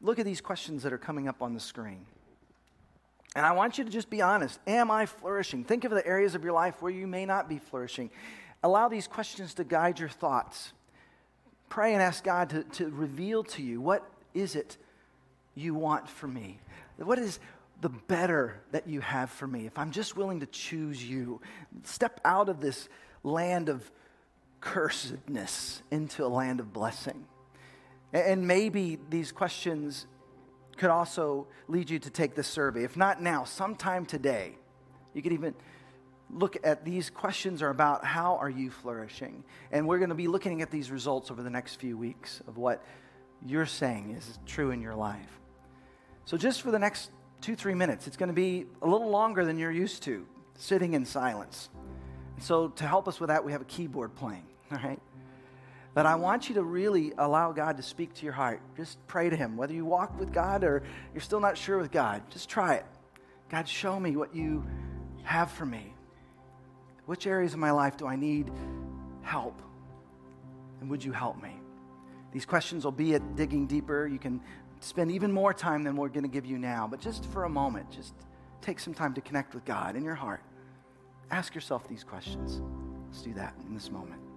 look 0.00 0.18
at 0.18 0.24
these 0.24 0.40
questions 0.40 0.82
that 0.82 0.92
are 0.92 0.98
coming 0.98 1.28
up 1.28 1.42
on 1.42 1.54
the 1.54 1.60
screen. 1.60 2.06
And 3.34 3.44
I 3.44 3.52
want 3.52 3.78
you 3.78 3.84
to 3.84 3.90
just 3.90 4.10
be 4.10 4.22
honest. 4.22 4.58
Am 4.66 4.90
I 4.90 5.06
flourishing? 5.06 5.64
Think 5.64 5.84
of 5.84 5.90
the 5.90 6.06
areas 6.06 6.34
of 6.34 6.42
your 6.42 6.52
life 6.52 6.80
where 6.80 6.92
you 6.92 7.06
may 7.06 7.26
not 7.26 7.48
be 7.48 7.58
flourishing. 7.58 8.10
Allow 8.62 8.88
these 8.88 9.06
questions 9.06 9.54
to 9.54 9.64
guide 9.64 9.98
your 9.98 10.08
thoughts. 10.08 10.72
Pray 11.68 11.92
and 11.92 12.02
ask 12.02 12.24
God 12.24 12.50
to, 12.50 12.64
to 12.64 12.88
reveal 12.88 13.44
to 13.44 13.62
you 13.62 13.80
what 13.80 14.08
is 14.34 14.54
it 14.54 14.76
you 15.54 15.74
want 15.74 16.08
for 16.08 16.26
me? 16.26 16.58
What 16.96 17.18
is 17.18 17.38
the 17.80 17.90
better 17.90 18.60
that 18.72 18.88
you 18.88 19.00
have 19.00 19.30
for 19.30 19.46
me? 19.46 19.66
If 19.66 19.78
I'm 19.78 19.90
just 19.90 20.16
willing 20.16 20.40
to 20.40 20.46
choose 20.46 21.04
you, 21.04 21.40
step 21.84 22.20
out 22.24 22.48
of 22.48 22.60
this 22.60 22.88
land 23.22 23.68
of 23.68 23.88
cursedness 24.60 25.82
into 25.90 26.24
a 26.24 26.28
land 26.28 26.60
of 26.60 26.72
blessing. 26.72 27.26
And 28.12 28.46
maybe 28.46 28.98
these 29.10 29.32
questions 29.32 30.06
could 30.76 30.90
also 30.90 31.46
lead 31.66 31.90
you 31.90 31.98
to 31.98 32.10
take 32.10 32.34
this 32.34 32.46
survey. 32.46 32.84
If 32.84 32.96
not 32.96 33.20
now, 33.20 33.44
sometime 33.44 34.06
today, 34.06 34.56
you 35.12 35.22
could 35.22 35.32
even 35.32 35.54
look 36.30 36.56
at 36.62 36.84
these 36.84 37.10
questions 37.10 37.62
are 37.62 37.70
about 37.70 38.04
how 38.04 38.36
are 38.36 38.50
you 38.50 38.70
flourishing? 38.70 39.44
And 39.72 39.86
we're 39.86 39.98
going 39.98 40.10
to 40.10 40.14
be 40.14 40.28
looking 40.28 40.62
at 40.62 40.70
these 40.70 40.90
results 40.90 41.30
over 41.30 41.42
the 41.42 41.50
next 41.50 41.76
few 41.76 41.96
weeks 41.96 42.42
of 42.46 42.56
what 42.56 42.84
you're 43.44 43.66
saying 43.66 44.10
is 44.16 44.38
true 44.46 44.70
in 44.70 44.80
your 44.80 44.94
life. 44.94 45.40
So, 46.24 46.36
just 46.36 46.62
for 46.62 46.70
the 46.70 46.78
next 46.78 47.10
two, 47.40 47.56
three 47.56 47.74
minutes, 47.74 48.06
it's 48.06 48.16
going 48.16 48.28
to 48.28 48.34
be 48.34 48.66
a 48.82 48.86
little 48.86 49.08
longer 49.08 49.44
than 49.44 49.58
you're 49.58 49.72
used 49.72 50.02
to, 50.04 50.26
sitting 50.56 50.92
in 50.92 51.04
silence. 51.04 51.70
So, 52.40 52.68
to 52.68 52.86
help 52.86 53.08
us 53.08 53.20
with 53.20 53.28
that, 53.28 53.44
we 53.44 53.52
have 53.52 53.62
a 53.62 53.66
keyboard 53.66 54.14
playing, 54.14 54.44
all 54.72 54.78
right? 54.78 55.00
But 55.98 56.06
I 56.06 56.14
want 56.14 56.48
you 56.48 56.54
to 56.54 56.62
really 56.62 57.12
allow 57.18 57.50
God 57.50 57.76
to 57.78 57.82
speak 57.82 58.14
to 58.14 58.24
your 58.24 58.32
heart. 58.32 58.60
Just 58.76 59.04
pray 59.08 59.30
to 59.30 59.34
Him. 59.34 59.56
Whether 59.56 59.74
you 59.74 59.84
walk 59.84 60.16
with 60.16 60.32
God 60.32 60.62
or 60.62 60.84
you're 61.12 61.20
still 61.20 61.40
not 61.40 61.58
sure 61.58 61.76
with 61.76 61.90
God, 61.90 62.22
just 62.30 62.48
try 62.48 62.74
it. 62.74 62.86
God, 63.50 63.68
show 63.68 63.98
me 63.98 64.14
what 64.14 64.32
you 64.32 64.64
have 65.24 65.50
for 65.50 65.66
me. 65.66 65.92
Which 67.06 67.26
areas 67.26 67.52
of 67.52 67.58
my 67.58 67.72
life 67.72 67.96
do 67.96 68.06
I 68.06 68.14
need 68.14 68.48
help? 69.22 69.60
And 70.80 70.88
would 70.88 71.02
you 71.02 71.10
help 71.10 71.42
me? 71.42 71.56
These 72.30 72.46
questions 72.46 72.84
will 72.84 72.92
be 72.92 73.14
at 73.16 73.34
digging 73.34 73.66
deeper. 73.66 74.06
You 74.06 74.20
can 74.20 74.40
spend 74.78 75.10
even 75.10 75.32
more 75.32 75.52
time 75.52 75.82
than 75.82 75.96
we're 75.96 76.10
going 76.10 76.22
to 76.22 76.28
give 76.28 76.46
you 76.46 76.58
now. 76.58 76.86
But 76.88 77.00
just 77.00 77.24
for 77.24 77.42
a 77.42 77.50
moment, 77.50 77.90
just 77.90 78.14
take 78.60 78.78
some 78.78 78.94
time 78.94 79.14
to 79.14 79.20
connect 79.20 79.52
with 79.52 79.64
God 79.64 79.96
in 79.96 80.04
your 80.04 80.14
heart. 80.14 80.44
Ask 81.32 81.56
yourself 81.56 81.88
these 81.88 82.04
questions. 82.04 82.62
Let's 83.08 83.22
do 83.22 83.34
that 83.34 83.52
in 83.66 83.74
this 83.74 83.90
moment. 83.90 84.27